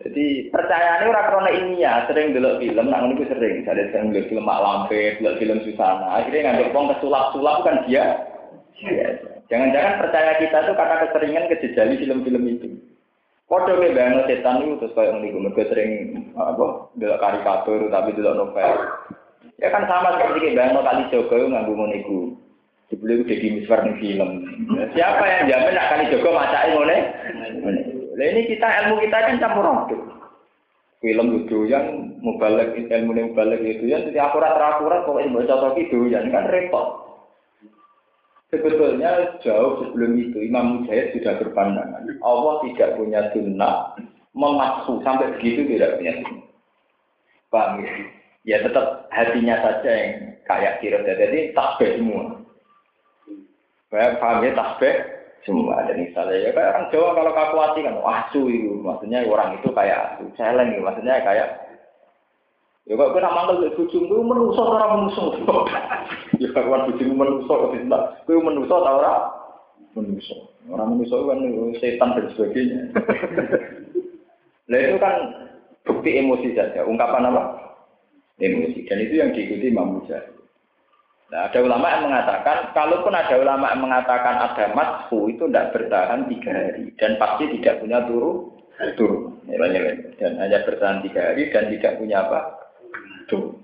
[0.00, 3.62] Jadi percayaan ora krana ilmiah, sering delok film, nak ngono sering.
[3.68, 6.16] Jadi sering delok film Mak Lampir, delok film Susana.
[6.16, 8.04] Akhirnya nganggep wong kesulap-sulap kan dia.
[9.52, 12.68] Jangan-jangan percaya kita tuh karena keseringan kejejali film-film itu.
[13.52, 15.90] Padha ke bayang setan itu terus kayak ngene mergo sering
[16.40, 18.70] apa delok karikatur tapi delok novel.
[19.60, 22.18] Ya kan sama seperti kayak bayang kali Joko nganggo ngono iku.
[22.88, 24.30] Dibeli jadi miswar ning film.
[24.96, 26.96] Siapa yang jamin nak kali Joko macake ngene?
[28.12, 30.02] Lah ini kita ilmu kita kan campur aduk.
[31.00, 36.12] Film itu yang mubalek ilmu mubalek itu yang jadi akurat akurat pokoknya baca cocok itu
[36.12, 37.02] yang kan repot.
[38.52, 43.96] Sebetulnya jauh sebelum itu Imam Mujahid sudah berpandangan Allah tidak punya sunnah
[44.36, 46.46] memaksu sampai begitu tidak punya sunnah.
[47.48, 47.92] Paham ya?
[48.44, 50.12] Ya tetap hatinya saja yang
[50.44, 52.44] kayak kira jadi tasbih semua.
[53.88, 55.84] Paham ya tasbih semua.
[55.86, 59.98] Dan misalnya ya kayak orang Jawa kalau kalkulasi kan asu itu maksudnya orang itu kayak
[60.14, 60.24] asu.
[60.38, 61.48] Celeng maksudnya kayak
[62.82, 65.38] Ya kok kena mantel lek bojomu kuwi menungso ora menungso.
[66.42, 68.02] Ya kawan menungso kok tidak.
[68.26, 69.14] Kuwi menungso ta ora?
[69.94, 70.50] Menungso.
[70.66, 71.38] Ora menungso kan
[71.78, 72.90] setan dan sebagainya.
[74.70, 75.14] Lah itu kan
[75.86, 77.42] bukti emosi saja, ungkapan apa?
[78.42, 78.82] Emosi.
[78.90, 80.41] Dan itu yang diikuti Imam Mujahid.
[81.32, 86.28] Nah, ada ulama yang mengatakan, kalaupun ada ulama yang mengatakan ada matfu itu tidak bertahan
[86.28, 88.52] tiga hari dan pasti tidak punya turu
[89.00, 89.40] turun.
[90.20, 92.62] Dan hanya bertahan tiga hari dan tidak punya apa?
[93.32, 93.56] itu.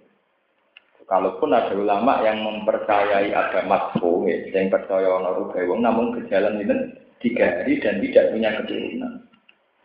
[1.08, 6.76] Kalaupun ada ulama yang mempercayai ada matfu, ya, yang percaya orang wong namun berjalan ini
[7.20, 9.12] tiga hari dan tidak punya keturunan.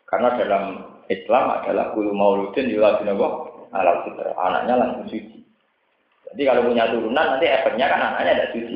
[0.03, 0.63] Karena dalam
[1.07, 3.31] Islam adalah guru mauludin yuladun Allah
[3.71, 4.03] alal.
[4.35, 5.42] Anaknya langsung suci.
[6.33, 8.73] Jadi kalau punya turunan nanti efeknya kan anaknya ada suci.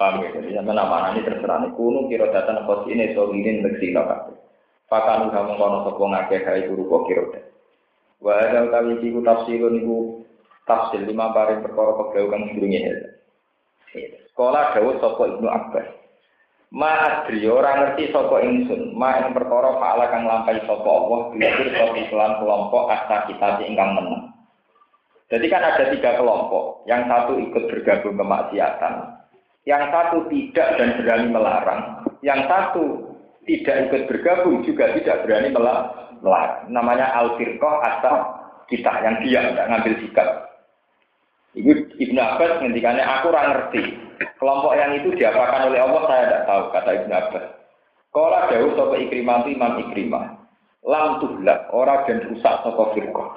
[0.00, 0.28] Paham ya?
[0.40, 1.68] Jadi sama nama ini terserah.
[1.76, 4.40] Kuno kiro datang kos ini solinin bersih kabeh.
[4.88, 7.24] Pakanu kamu kono sopong ngakeh hai guru kok kiro
[8.24, 10.24] Wa ada utawi iki ku tafsirun iku
[10.64, 12.92] tafsir lima bareng perkara pegawai kang ya.
[14.32, 15.88] Sekolah dawuh sapa Ibnu Abbas.
[16.74, 21.68] Ma adri ora ngerti sapa ingsun, ma ing perkara faala kang lampahi sapa Allah diukur
[21.70, 24.33] sapa iklan kelompok asta kita ingkang menang.
[25.34, 28.94] Jadi kan ada tiga kelompok, yang satu ikut bergabung kemaksiatan,
[29.66, 31.80] yang satu tidak dan berani melarang,
[32.22, 33.02] yang satu
[33.42, 36.04] tidak ikut bergabung juga tidak berani melarang
[36.72, 38.16] namanya al firqah atau
[38.70, 40.28] kita yang diam tidak ngambil sikap.
[41.54, 41.70] Ibu
[42.00, 43.82] Ibnu Abbas ngendikannya aku kurang ngerti.
[44.40, 47.46] Kelompok yang itu diapakan oleh Allah saya tidak tahu kata Ibnu Abbas.
[48.14, 50.24] Kalau jauh sopo ikrimah itu imam ikrimah.
[50.84, 53.28] Lam tuhlah orang dan rusak sopo firqah.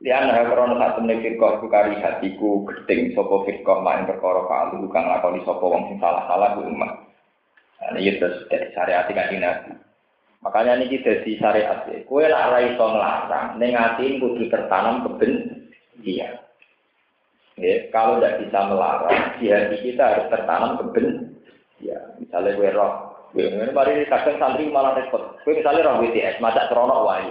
[0.00, 5.04] Lian ha krono sak temne firqah kari hatiku gedeng sopo firqah main perkara kalu kang
[5.04, 7.04] lakoni sopo wong sing salah-salah ku umat.
[7.80, 9.76] Nah, ini terus dari syariat kanjeng Nabi.
[10.40, 11.84] Makanya ini jadi syariat.
[12.08, 13.76] Kue lah rai iso ngelarang, ning
[14.24, 16.32] kudu tertanam kebencian.
[17.60, 21.36] Ya, kalau tidak bisa melarang, di hati kita harus tertanam keben.
[21.76, 22.92] Ya, misalnya kue roh,
[23.36, 25.36] kue mari kadang santri malah repot.
[25.44, 27.28] Kue misalnya roh WTS, masa cerono wae.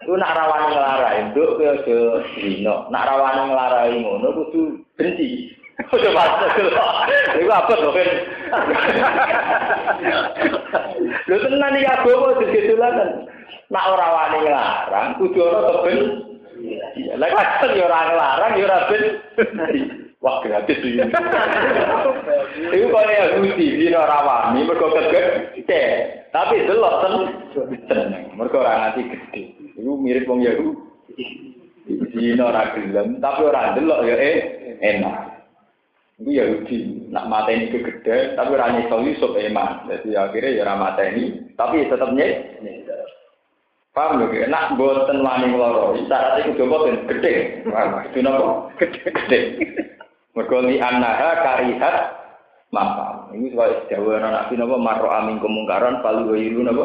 [0.00, 1.98] Itu nak rawani ngelarang, itu kue aja
[2.40, 2.88] dino.
[2.88, 5.60] Nak rawani ngelarai ngono, kudu benci.
[5.88, 6.50] Udah masuk
[7.40, 8.08] Itu apa tuh kan?
[11.28, 13.08] Lu tenan iki agama digedulaken.
[13.70, 15.98] Nak ora wani nglarang, kudu ana teben.
[17.16, 19.04] Lah kadang ya ora nglarang ya ora ben.
[20.24, 21.00] Wah gratis iki.
[22.76, 25.82] Iku kaya Yahudi, dino ora wani mergo kegede.
[26.28, 27.08] Tapi delok
[27.88, 29.59] seneng, mergo ora nganti gede.
[29.80, 31.24] Iku mirip wong Yahudi.
[31.90, 34.36] Dino ora gelem, tapi ora delok ya eh
[34.78, 35.16] enak.
[36.20, 39.88] Itu Yahudi, nak mata ini kegede, tapi rani nyesel Yusuf eman.
[39.88, 42.60] Jadi akhirnya ya mata ini, tapi tetap nyet.
[43.90, 47.64] Paham lho, nak boten wani ngeloro, syarat itu coba boten gede.
[48.12, 48.70] Itu nopo?
[48.78, 49.40] Gede.
[50.36, 51.96] Mergo li annaha karihat
[52.70, 53.34] maka.
[53.34, 56.84] Ini sebagai jawa anak nabi nopo marro amin kemungkaran palu wayilu nopo.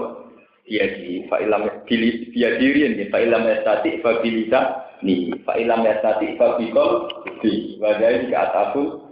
[0.65, 4.61] Iya di fa'ilam bili biya diri ini fa ilam yastati fa bilisa
[5.05, 7.09] ni fa ilam yastati fa bikol
[7.41, 9.05] di wadai ke atafu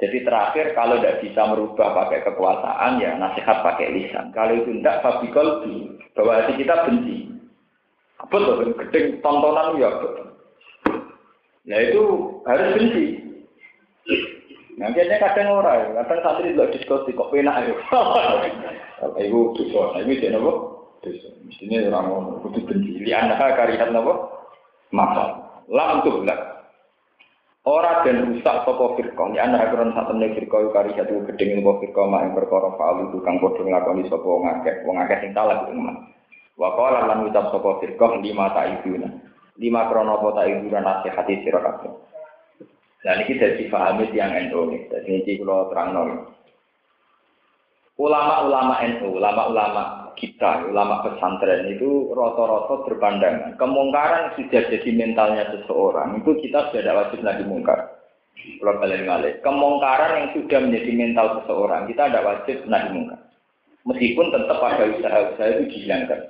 [0.00, 4.32] jadi terakhir kalau tidak bisa merubah pakai kekuasaan ya nasihat pakai lisan.
[4.32, 7.28] Kalau itu tidak fabikol di bahwa hati kita benci.
[8.32, 10.26] Betul, gedeng tontonan ya betul.
[11.68, 12.02] Nah itu
[12.48, 13.04] harus benci.
[14.80, 17.76] Nanti kadang orang, kadang santri tidak diskusi kok penak ya.
[19.04, 20.36] Ibu dosa, ibu jadi
[21.00, 21.28] Dosa.
[21.48, 23.00] Mestinya orang mau butuh benci.
[23.00, 24.12] Li anda karihat apa?
[24.92, 25.24] Maka.
[25.72, 26.60] Langsung lah.
[27.68, 31.72] Ora dan rusak sapa firqa ya ana akron sak temne firqa kari satu gedeng sapa
[31.84, 35.68] firqa mak ing perkara falu tukang padha nglakoni sapa wong akeh wong akeh sing salah
[35.68, 36.08] kuwi man
[36.56, 39.08] wa qala lan ucap sapa firqa lima ta'ibuna
[39.60, 41.92] lima krono apa ta'ibuna nasihati sira kabeh
[43.04, 45.92] dan ini dari pahami yang NU jadi ini kalau terang
[48.00, 53.58] ulama-ulama NU ulama-ulama kita, ulama pesantren itu roto-roto berpandangan.
[53.60, 57.80] Kemungkaran sudah jadi mentalnya seseorang, itu kita sudah tidak wajib lagi mungkar.
[59.44, 63.20] Kemungkaran yang sudah menjadi mental seseorang, kita tidak wajib lagi mungkar.
[63.84, 66.20] Meskipun tetap ada usaha-usaha itu dihilangkan.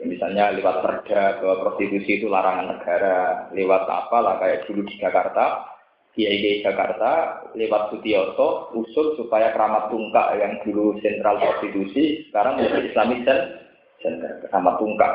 [0.00, 4.94] Ya, misalnya lewat perda bahwa prostitusi itu larangan negara, lewat apa lah kayak dulu di
[4.98, 5.71] Jakarta,
[6.12, 13.18] Kiai Jakarta lewat Sutioso usul supaya keramat tungkak yang dulu sentral prostitusi sekarang menjadi Islamic
[13.24, 15.12] Center keramat tungkak.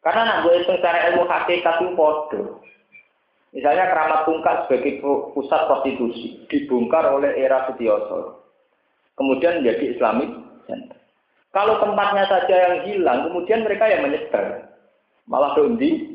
[0.00, 2.62] Karena nak gue secara ilmu hakikat itu bodoh.
[3.50, 5.02] Misalnya keramat tungkak sebagai
[5.34, 8.46] pusat prostitusi dibongkar oleh era Sutioso.
[9.18, 10.30] Kemudian menjadi Islamic
[10.70, 10.96] Center.
[11.50, 14.70] Kalau tempatnya saja yang hilang, kemudian mereka yang menyebar.
[15.26, 16.09] Malah dondi,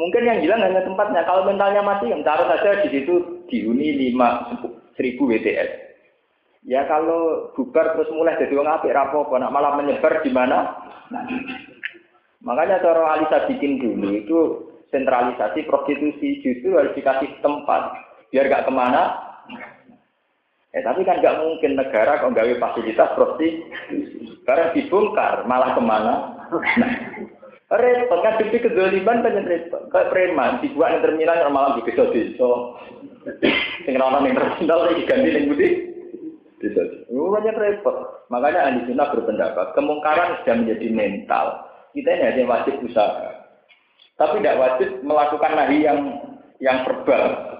[0.00, 1.28] Mungkin yang hilang hanya tempatnya.
[1.28, 4.48] Kalau mentalnya mati, yang taruh saja di situ dihuni lima
[4.96, 5.92] seribu WTS.
[6.64, 10.72] Ya kalau bubar terus mulai jadi orang apik rapopo, nak malah menyebar di mana?
[11.12, 11.24] Nah,
[12.40, 14.38] makanya cara Alisa bikin dulu itu
[14.88, 17.92] sentralisasi prostitusi justru harus dikasih tempat
[18.32, 19.20] biar gak ke mana.
[20.76, 23.60] Eh tapi kan gak mungkin negara kalau gawe fasilitas prostitusi.
[24.44, 26.14] Karena dibongkar malah ke mana?
[26.50, 26.92] Nah,
[27.70, 29.86] Repot kan bukti kedoliman banyak repot.
[29.94, 32.50] Kayak preman dibuat yang terminal malam di desa desa.
[33.86, 35.68] Sing rono ning terminal lagi ganti ning budi.
[36.58, 36.82] Desa.
[37.06, 38.26] Itu banyak repot.
[38.26, 41.46] Makanya ahli sunnah berpendapat kemungkaran sudah menjadi mental.
[41.94, 43.38] Kita ini hanya wajib usaha.
[44.18, 45.98] Tapi tidak wajib melakukan nahi yang
[46.58, 47.54] yang verbal.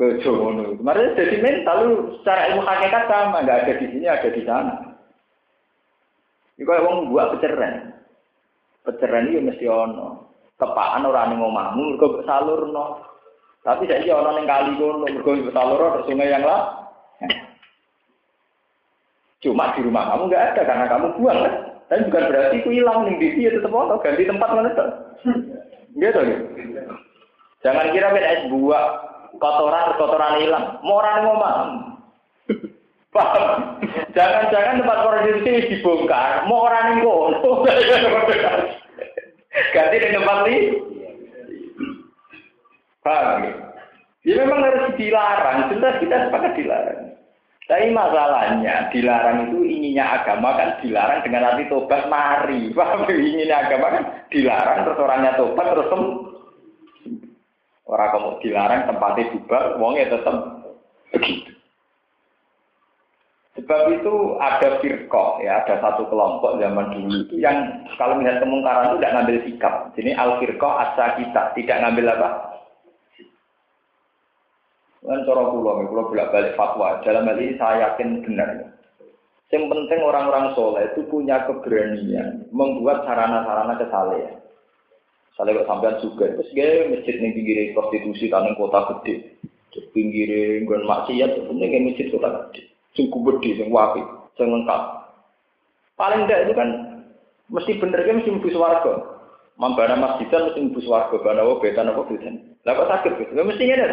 [0.00, 0.80] Kejono.
[0.80, 4.74] Kemarin jadi mental lu secara ilmu hakikat sama, nggak ada di sini, ada di sana.
[6.56, 7.96] Ini kalau buat peceraian.
[8.86, 10.30] Peceraian itu mesti ono.
[10.56, 13.02] Tepaan orang yang ngomahmu, mereka salurno.
[13.66, 16.86] Tapi saya ono yang kali kono, mereka salur terus sungai yang lah.
[19.42, 21.54] Cuma di rumah kamu nggak ada karena kamu buang kan.
[21.86, 24.90] Tapi bukan berarti itu hilang nih di dia tetap ono, ganti tempat mana tuh.
[25.98, 26.38] Gitu ya.
[27.66, 28.86] Jangan kira beda es buah
[29.42, 30.78] kotoran kotoran hilang.
[30.86, 31.95] Mau orang ngomong.
[34.16, 37.64] Jangan-jangan tempat prostitusi dibongkar, mau orang kono.
[39.72, 40.60] Ganti di tempat ini.
[43.00, 43.42] Paham?
[44.26, 47.14] Ya memang harus dilarang, jelas kita sepakat dilarang.
[47.66, 52.70] Tapi masalahnya dilarang itu inginnya agama kan dilarang dengan arti tobat mari.
[52.74, 53.06] Paham?
[53.10, 56.02] Inginnya agama kan dilarang terus orangnya tobat terus sem
[57.86, 60.36] Orang kamu dilarang tempatnya bubar, wongnya tetap
[61.14, 61.55] begitu.
[63.66, 68.94] Sebab itu ada firqah, ya, ada satu kelompok zaman dulu itu yang kalau melihat kemungkaran
[68.94, 69.74] itu tidak ngambil sikap.
[69.98, 72.28] Jadi al firqah asa kita, tidak ngambil apa?
[75.02, 77.02] Kan cara pulau, pulau bolak balik fatwa.
[77.02, 78.70] Dalam hal ini saya yakin benar.
[79.50, 84.46] Yang penting orang-orang soleh itu punya keberanian membuat sarana-sarana kesalehan.
[85.34, 89.42] Misalnya kok sampean juga, terus dia masjid nih pinggir prostitusi tanah kota gede,
[89.90, 94.02] pinggir gue maksiat, penting masjid kota gede sing gede, sing wapi,
[94.40, 94.82] sing lengkap.
[95.96, 96.68] Paling tidak itu kan
[97.52, 98.94] mesti bener kan mesti mlebu swarga.
[99.56, 102.56] Mambana masjidan mesti mlebu swarga, bana wa betan apa betan.
[102.64, 103.32] Lah kok sakit gitu?
[103.36, 103.86] Mesti ngene.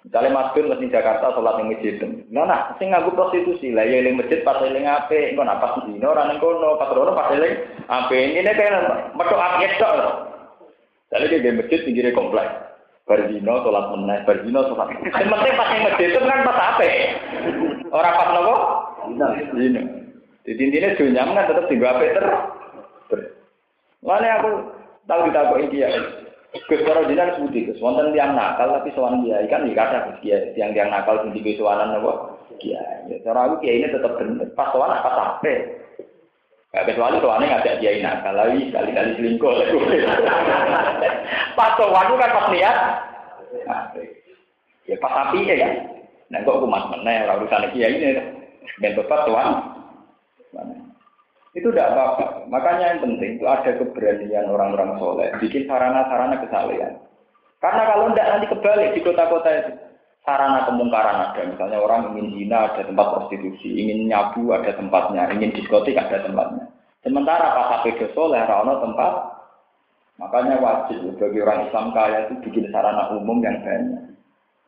[0.00, 2.00] Misalnya masjid mesti Jakarta sholat di masjid.
[2.32, 5.76] Nah, nah, sing nganggo prostitusi lah ya eling masjid pas eling ape, engko nak pas
[5.84, 7.54] dino ora ning kono, pas ora pas eling
[7.84, 8.16] ape.
[8.16, 9.96] Ini kayak metu api tok.
[11.12, 12.69] Lalu dia di masjid pinggirnya kompleks.
[13.10, 14.94] Bardino sholat meneh, Bardino sholat.
[15.02, 16.86] Yang penting pas yang itu kan pas apa?
[17.90, 18.54] Orang pas nopo?
[19.58, 19.82] Dino.
[20.46, 22.38] Di intinya dunia kan tetap di apa terus.
[24.06, 24.50] Mana aku
[25.10, 25.88] tahu kita kok ini ya.
[26.50, 30.18] Gus para jinan sebuti Gus, wonten tiang nakal tapi sowan dia ikan di kata Gus
[30.18, 32.42] Kiai, tiang tiang nakal di sowanan apa?
[32.58, 33.06] Kiai.
[33.06, 34.50] Ya cara aku Kiai ini tetap bener.
[34.58, 35.66] Pas sowan apa sampai?
[36.70, 39.54] Gak kecuali tuane ngajak dia nakal lagi kali-kali selingkuh.
[41.58, 42.76] pas sowan kan pas niat.
[44.86, 45.66] Ya pas api ya.
[46.30, 48.22] Nah kok kumat meneh ora urusan kiai ini.
[48.78, 49.48] Ben tepat tuan.
[51.50, 52.46] Itu tidak apa-apa.
[52.46, 55.28] Makanya yang penting itu ada keberanian orang-orang soleh.
[55.42, 57.02] Bikin sarana-sarana kesalehan.
[57.58, 59.72] Karena kalau tidak nanti kebalik di kota-kota itu.
[60.22, 61.42] Sarana kemungkaran ada.
[61.50, 63.82] Misalnya orang ingin zina ada tempat prostitusi.
[63.82, 65.26] Ingin nyabu ada tempatnya.
[65.34, 66.59] Ingin diskotik ada tempatnya.
[67.00, 69.12] Sementara pas HP soleh, rano tempat.
[70.20, 74.12] Makanya wajib bagi orang Islam kaya itu bikin sarana umum yang banyak.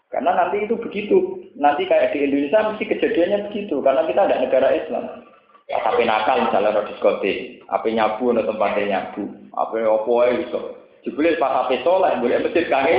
[0.08, 1.44] Karena nanti itu begitu.
[1.60, 3.84] Nanti kayak di Indonesia mesti kejadiannya begitu.
[3.84, 5.28] Karena kita ada negara Islam.
[5.72, 10.60] HP nakal misalnya ada diskotik, HP nyabu ada tempatnya nyabu, HP opo itu.
[11.02, 12.98] Jebule pas HP soleh boleh masjid kange.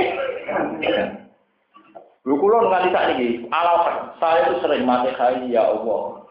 [2.24, 6.23] Lu kulo nganti sak niki, ala saya itu sering mati hai ya Allah.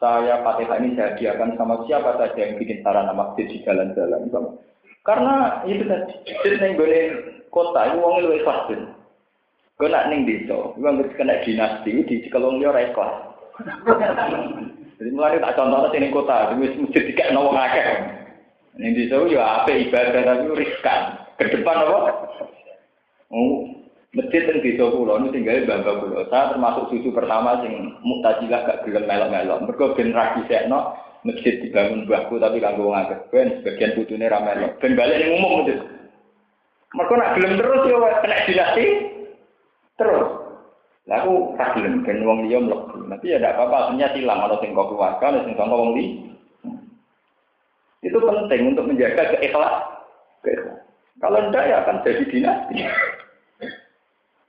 [0.00, 4.32] Saya Fatihah ini saya hadiahkan sama siapa saja yang bikin sarana masjid di jalan-jalan.
[5.04, 7.04] Karena itu masjid yang boleh
[7.52, 8.80] kota, itu uangnya lebih.
[9.76, 13.12] Gue nak ning desa, uang kena dinasti di sekolong dia ikhlas.
[15.00, 17.88] Jadi mulai tak contohnya sini kota, di masjid tiga nawang akeh.
[18.76, 21.00] Di sana ya apa ibadah tapi riskan.
[21.40, 22.00] Ke depan apa?
[23.32, 23.68] Oh,
[24.10, 26.26] masjid yang di pulau ini tinggal bangga pulau.
[26.26, 29.58] Saya termasuk cucu pertama sing mutajilah gak gelem melok-melok.
[29.66, 33.18] Mereka generasi sekno masjid dibangun bahku tapi kanggo wong akeh.
[33.30, 34.74] Ben sebagian putune ra melok.
[34.82, 35.74] Ben balik ning umum itu.
[36.90, 38.86] Mereka nak gelem terus ya kena dinasti
[39.94, 40.28] terus.
[41.06, 43.06] Lah aku tak gelem ben wong liya mlebu.
[43.06, 45.90] Tapi ya tidak apa-apa, artinya silang ana sing kok keluarga, ana sing sangka wong.
[48.00, 49.86] Itu penting untuk menjaga keikhlasan.
[51.20, 52.76] Kalau tidak ya akan jadi dinasti.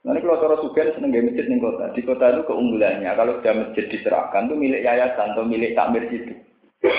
[0.02, 1.84] Nanti kalau cara sugen seneng gaya masjid di kota.
[1.94, 3.10] Di kota itu keunggulannya.
[3.14, 6.34] Kalau sudah masjid diserahkan itu milik yayasan atau milik takmir situ.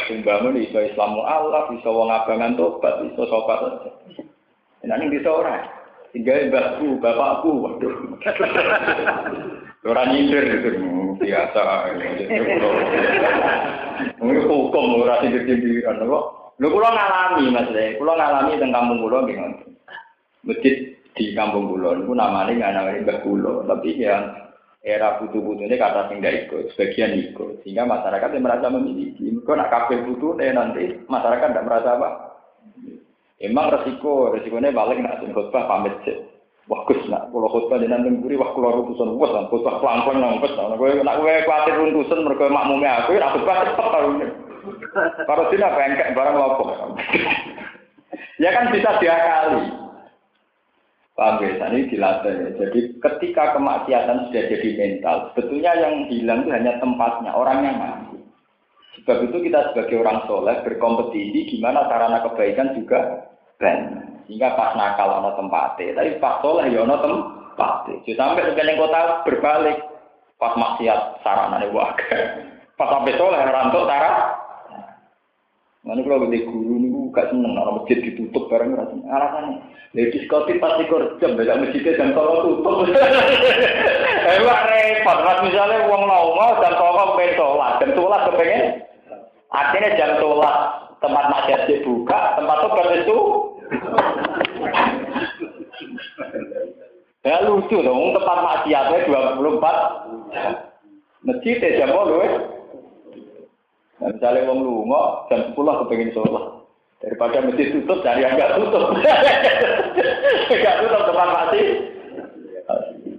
[0.08, 3.92] Sumbangun iso Islamu Allah, iso wong abangan tobat, sopat saja.
[4.88, 5.68] Nah ini bisa orang.
[6.16, 7.96] Tinggal mbakku, bapakku, waduh.
[9.84, 10.70] Orang nyindir itu
[11.20, 11.62] biasa.
[14.16, 16.08] Ini hukum orang sindir-sindiran.
[16.08, 17.68] Lu kulo ngalami mas
[18.00, 19.60] kulo ngalami tentang kampung gimana?
[20.48, 24.44] Masjid di kampung kulo, itu namanya nggak namanya mbak kulo, tapi yang
[24.84, 29.32] era butuh-butuh ini kata sing ikut, sebagian ikut, sehingga masyarakat yang merasa memiliki.
[29.48, 32.10] Kau nak kafir butuh nanti masyarakat tidak merasa apa.
[33.40, 36.20] Emang resiko, resikonya balik nak sing khutbah pamit sih.
[36.72, 40.20] Wah Gus nak kalau khutbah di nanti buri wah kalau runtusan wah lah khutbah pelan-pelan
[40.20, 40.56] nang Gus.
[40.56, 44.10] Nak gue nak gue khawatir runtusan mereka makmumnya aku, nak khutbah cepet tahu.
[45.28, 46.64] Kalau tidak bengkek barang lopo.
[48.44, 49.83] ya kan bisa diakali.
[51.24, 51.72] Paham ya?
[51.72, 52.36] Ini dilatih.
[52.36, 52.50] Ya.
[52.60, 58.20] Jadi ketika kemaksiatan sudah jadi mental, sebetulnya yang hilang itu hanya tempatnya, orangnya mati.
[59.00, 63.24] Sebab itu kita sebagai orang soleh berkompetisi gimana sarana kebaikan juga
[63.56, 64.28] banyak.
[64.28, 68.04] Sehingga pas nakal ono tempatnya, tapi pas soleh ya ono tempatnya.
[68.04, 69.78] Jadi sampai sekarang kota berbalik,
[70.36, 72.20] pas maksiat sarana waga.
[72.76, 74.44] Pas sampai soleh rantau tara.
[75.84, 76.73] Nanti kalau gede guru
[77.14, 79.06] gak seneng, orang masjid ditutup bareng rasanya.
[79.06, 79.58] Alasannya,
[79.94, 80.90] ya diskotik pasti
[81.22, 82.76] jam, beda masjidnya jam tolong tutup.
[84.24, 88.88] Eh, repot, mas misalnya uang mau jam tolong pengen sholat, jam sholat kepengen.
[89.52, 90.56] Artinya jam sholat
[91.04, 93.18] tempat maksiat dibuka, tempat tobat itu
[97.24, 102.32] Ya lucu dong, tempat maksiatnya 24 masjid ya jam ya.
[104.04, 106.53] Nah, misalnya wong lunga jam 10 kepengen sholat.
[107.04, 108.96] Daripada masjid tutup, cari yang gak tutup.
[110.64, 111.64] gak tutup tempat mati.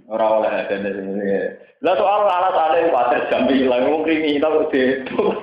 [0.09, 1.53] Orang oleh ada ini.
[1.85, 5.25] Lah soal alat ada yang pater jam bilang, wong kriminal itu.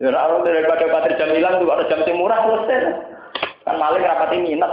[0.00, 3.04] Ya, kalau daripada pater jam bilang, tuh ada jam murah selesai.
[3.68, 4.72] Kan maling rapati minat.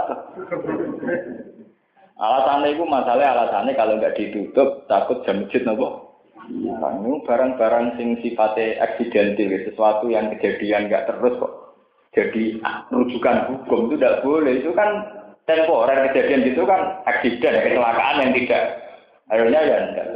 [2.16, 6.16] Alasannya itu masalah alasannya kalau nggak ditutup takut jam masjid nopo.
[6.48, 11.67] Ini barang-barang sing sifatnya eksidental, sesuatu yang kejadian nggak terus kok.
[12.18, 12.58] Jadi
[12.90, 14.58] rujukan hukum itu tidak boleh.
[14.58, 14.90] Itu kan
[15.46, 18.64] temporer kejadian itu kan aksiden, kecelakaan yang tidak.
[19.30, 20.06] Akhirnya ya enggak.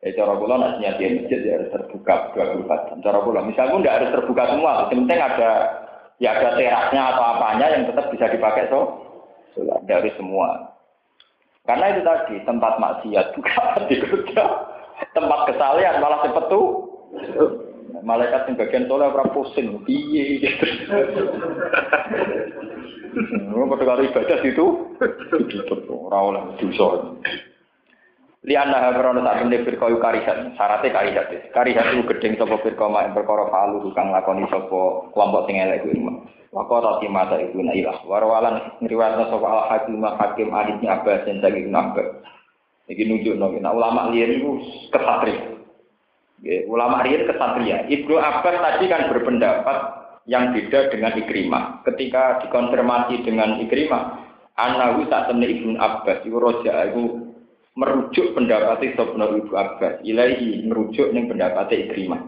[0.00, 2.98] Ya cara kula nak nyatiin masjid ya harus terbuka 24 jam.
[3.04, 5.50] Cara kula misalnya enggak harus terbuka semua, yang penting ada
[6.18, 8.80] ya ada terasnya atau apanya yang tetap bisa dipakai so
[9.86, 10.74] dari semua.
[11.68, 14.42] Karena itu tadi tempat maksiat bukan di kerja,
[15.14, 16.66] tempat kesalahan malah cepet tuh.
[18.00, 20.66] Malaikat yang bagian soleh ora pusing, piye gitu.
[23.70, 24.66] Pada kali ibadah itu,
[25.50, 27.16] itu ora oleh dosa.
[28.40, 31.26] Liana krono sak temne firqa karihat, syaratnya karihat.
[31.52, 36.00] Karihat itu gedeng sapa firqa mak perkara falu kang lakoni sapa kelompok sing elek kuwi.
[36.50, 38.00] Maka rati mata ibu na ilah.
[38.08, 42.08] Warwalan ngriwayatna sapa al hakim hakim Ali bin Abbas Sagi bin Abbas.
[42.88, 44.50] Iki nunjukno nah, ulama liyan iku
[44.88, 45.59] kesatria.
[46.40, 47.84] Ulama riyen kesatria.
[47.84, 49.78] Ibnu Abbas tadi kan berpendapat
[50.24, 51.84] yang beda dengan Ikrimah.
[51.84, 54.20] Ketika dikonfirmasi dengan Ikrimah,
[54.56, 57.30] anahu tak temne Ibnu Abbas iku roja iku
[57.78, 62.20] merujuk pendapat Sobno Ibu Abbas ilahi merujuk ning pendapat Ikrimah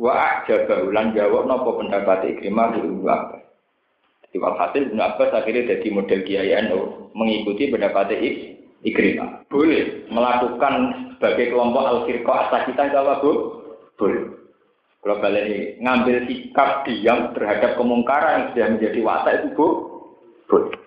[0.00, 3.44] wa ajaba ulan jawab napa pendapat Ikrimah Ibu Abbas
[4.30, 8.14] jadi walhasil Ibnu Abbas akhirnya jadi model Kiai NU mengikuti pendapat
[8.86, 10.74] Ikrimah boleh melakukan
[11.20, 13.32] sebagai kelompok al-firqah asal kita apa bu?
[14.00, 14.24] boleh
[15.04, 19.68] kalau kalian ngambil sikap diam terhadap kemungkaran yang sudah menjadi watak itu bu
[20.48, 20.80] boleh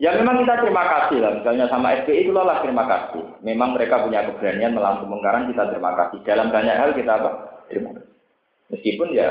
[0.00, 3.20] Ya memang kita terima kasih lah, misalnya sama SPI itu lah terima kasih.
[3.44, 6.24] Memang mereka punya keberanian melawan kemungkaran, kita terima kasih.
[6.24, 7.30] Dalam banyak hal kita apa?
[7.68, 8.08] Terima kasih.
[8.72, 9.28] Meskipun ya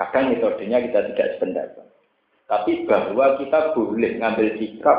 [0.00, 1.84] kadang metodenya kita tidak sependapat.
[2.48, 4.98] Tapi bahwa kita boleh ngambil sikap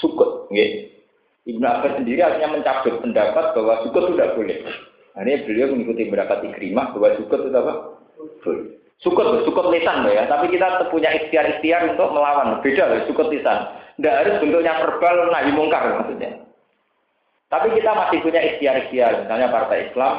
[0.00, 0.48] sukut.
[0.56, 0.88] Ya.
[1.48, 4.58] Ibnu Abbas sendiri akhirnya mencabut pendapat bahwa sukut tidak boleh.
[5.16, 7.72] Nah, ini beliau mengikuti pendapat ikrimah bahwa sukut itu apa?
[8.44, 8.66] Boleh.
[9.00, 10.28] Sukut, sukut lisan ya.
[10.28, 12.60] Tapi kita punya ikhtiar-ikhtiar untuk melawan.
[12.60, 13.72] Beda loh, sukut lisan.
[13.96, 16.44] Tidak harus bentuknya verbal nahi mungkar maksudnya.
[17.48, 19.24] Tapi kita masih punya ikhtiar-ikhtiar.
[19.24, 20.14] Misalnya Partai Islam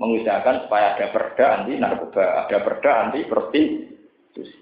[0.00, 4.58] mengusahakan supaya ada perda anti narkoba, ada perda anti prostitusi.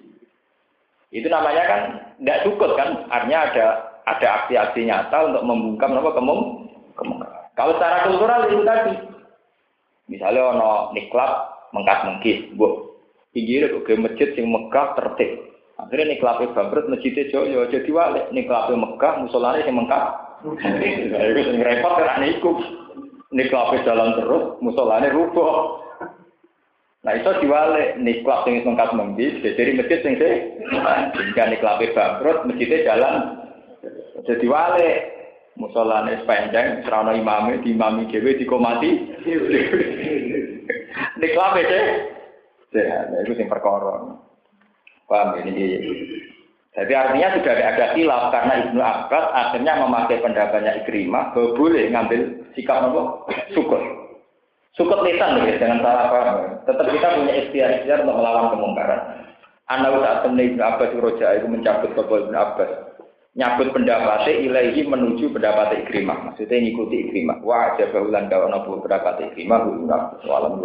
[1.10, 1.80] Itu namanya kan
[2.22, 3.66] tidak cukup kan, artinya ada
[4.06, 6.40] ada aksi-aksi nyata untuk membungkam apa kemung
[6.96, 7.44] kemungkaran.
[7.58, 8.94] Kalau secara kultural itu tadi,
[10.08, 11.32] misalnya ono niklap
[11.76, 12.96] mengkas mengkis, bu,
[13.34, 15.50] pinggir ke masjid yang megah tertib,
[15.80, 20.04] Akhirnya nih kelape bangkrut masjidnya Joyo jadi walik nih kelape Mekah musolane yang Mekah.
[20.44, 22.52] Itu sing repot kan niku.
[23.32, 25.80] Nih kelape jalan terus musolane rubuh.
[27.00, 30.34] Nah itu diwalik nih kelap yang mengkat mengdi jadi masjid yang sih.
[31.32, 33.14] Jika kelape bangkrut masjidnya jalan
[34.28, 34.98] jadi walik
[35.56, 38.90] musolane sepanjang serana imamnya di imami dewi dikomati.
[41.20, 41.84] Nih kelape sih.
[42.70, 44.14] Sehat, itu sing perkara.
[45.10, 45.74] Paham ini?
[46.70, 52.20] Jadi artinya sudah ada khilaf karena Ibnu Abbas akhirnya memakai pendapatnya Ikrimah bahwa boleh ngambil
[52.54, 53.26] sikap apa?
[53.50, 53.82] Syukur.
[54.78, 56.36] Syukur lisan ya, jangan salah paham.
[56.62, 59.00] Tetap kita punya ikhtiar-ikhtiar untuk melawan kemungkaran.
[59.66, 62.70] Anak saat temen Ibnu Abbas Roja itu mencabut ke Ibnu Abbas.
[63.30, 66.34] Nyabut pendapatnya ilahi menuju pendapat Ikrimah.
[66.34, 67.38] Maksudnya ngikuti Ikrimah.
[67.46, 69.70] Wah, aja bahulan kawan pendapat Ikrimah.
[69.70, 70.26] Ibnu Abbas.
[70.26, 70.58] Walam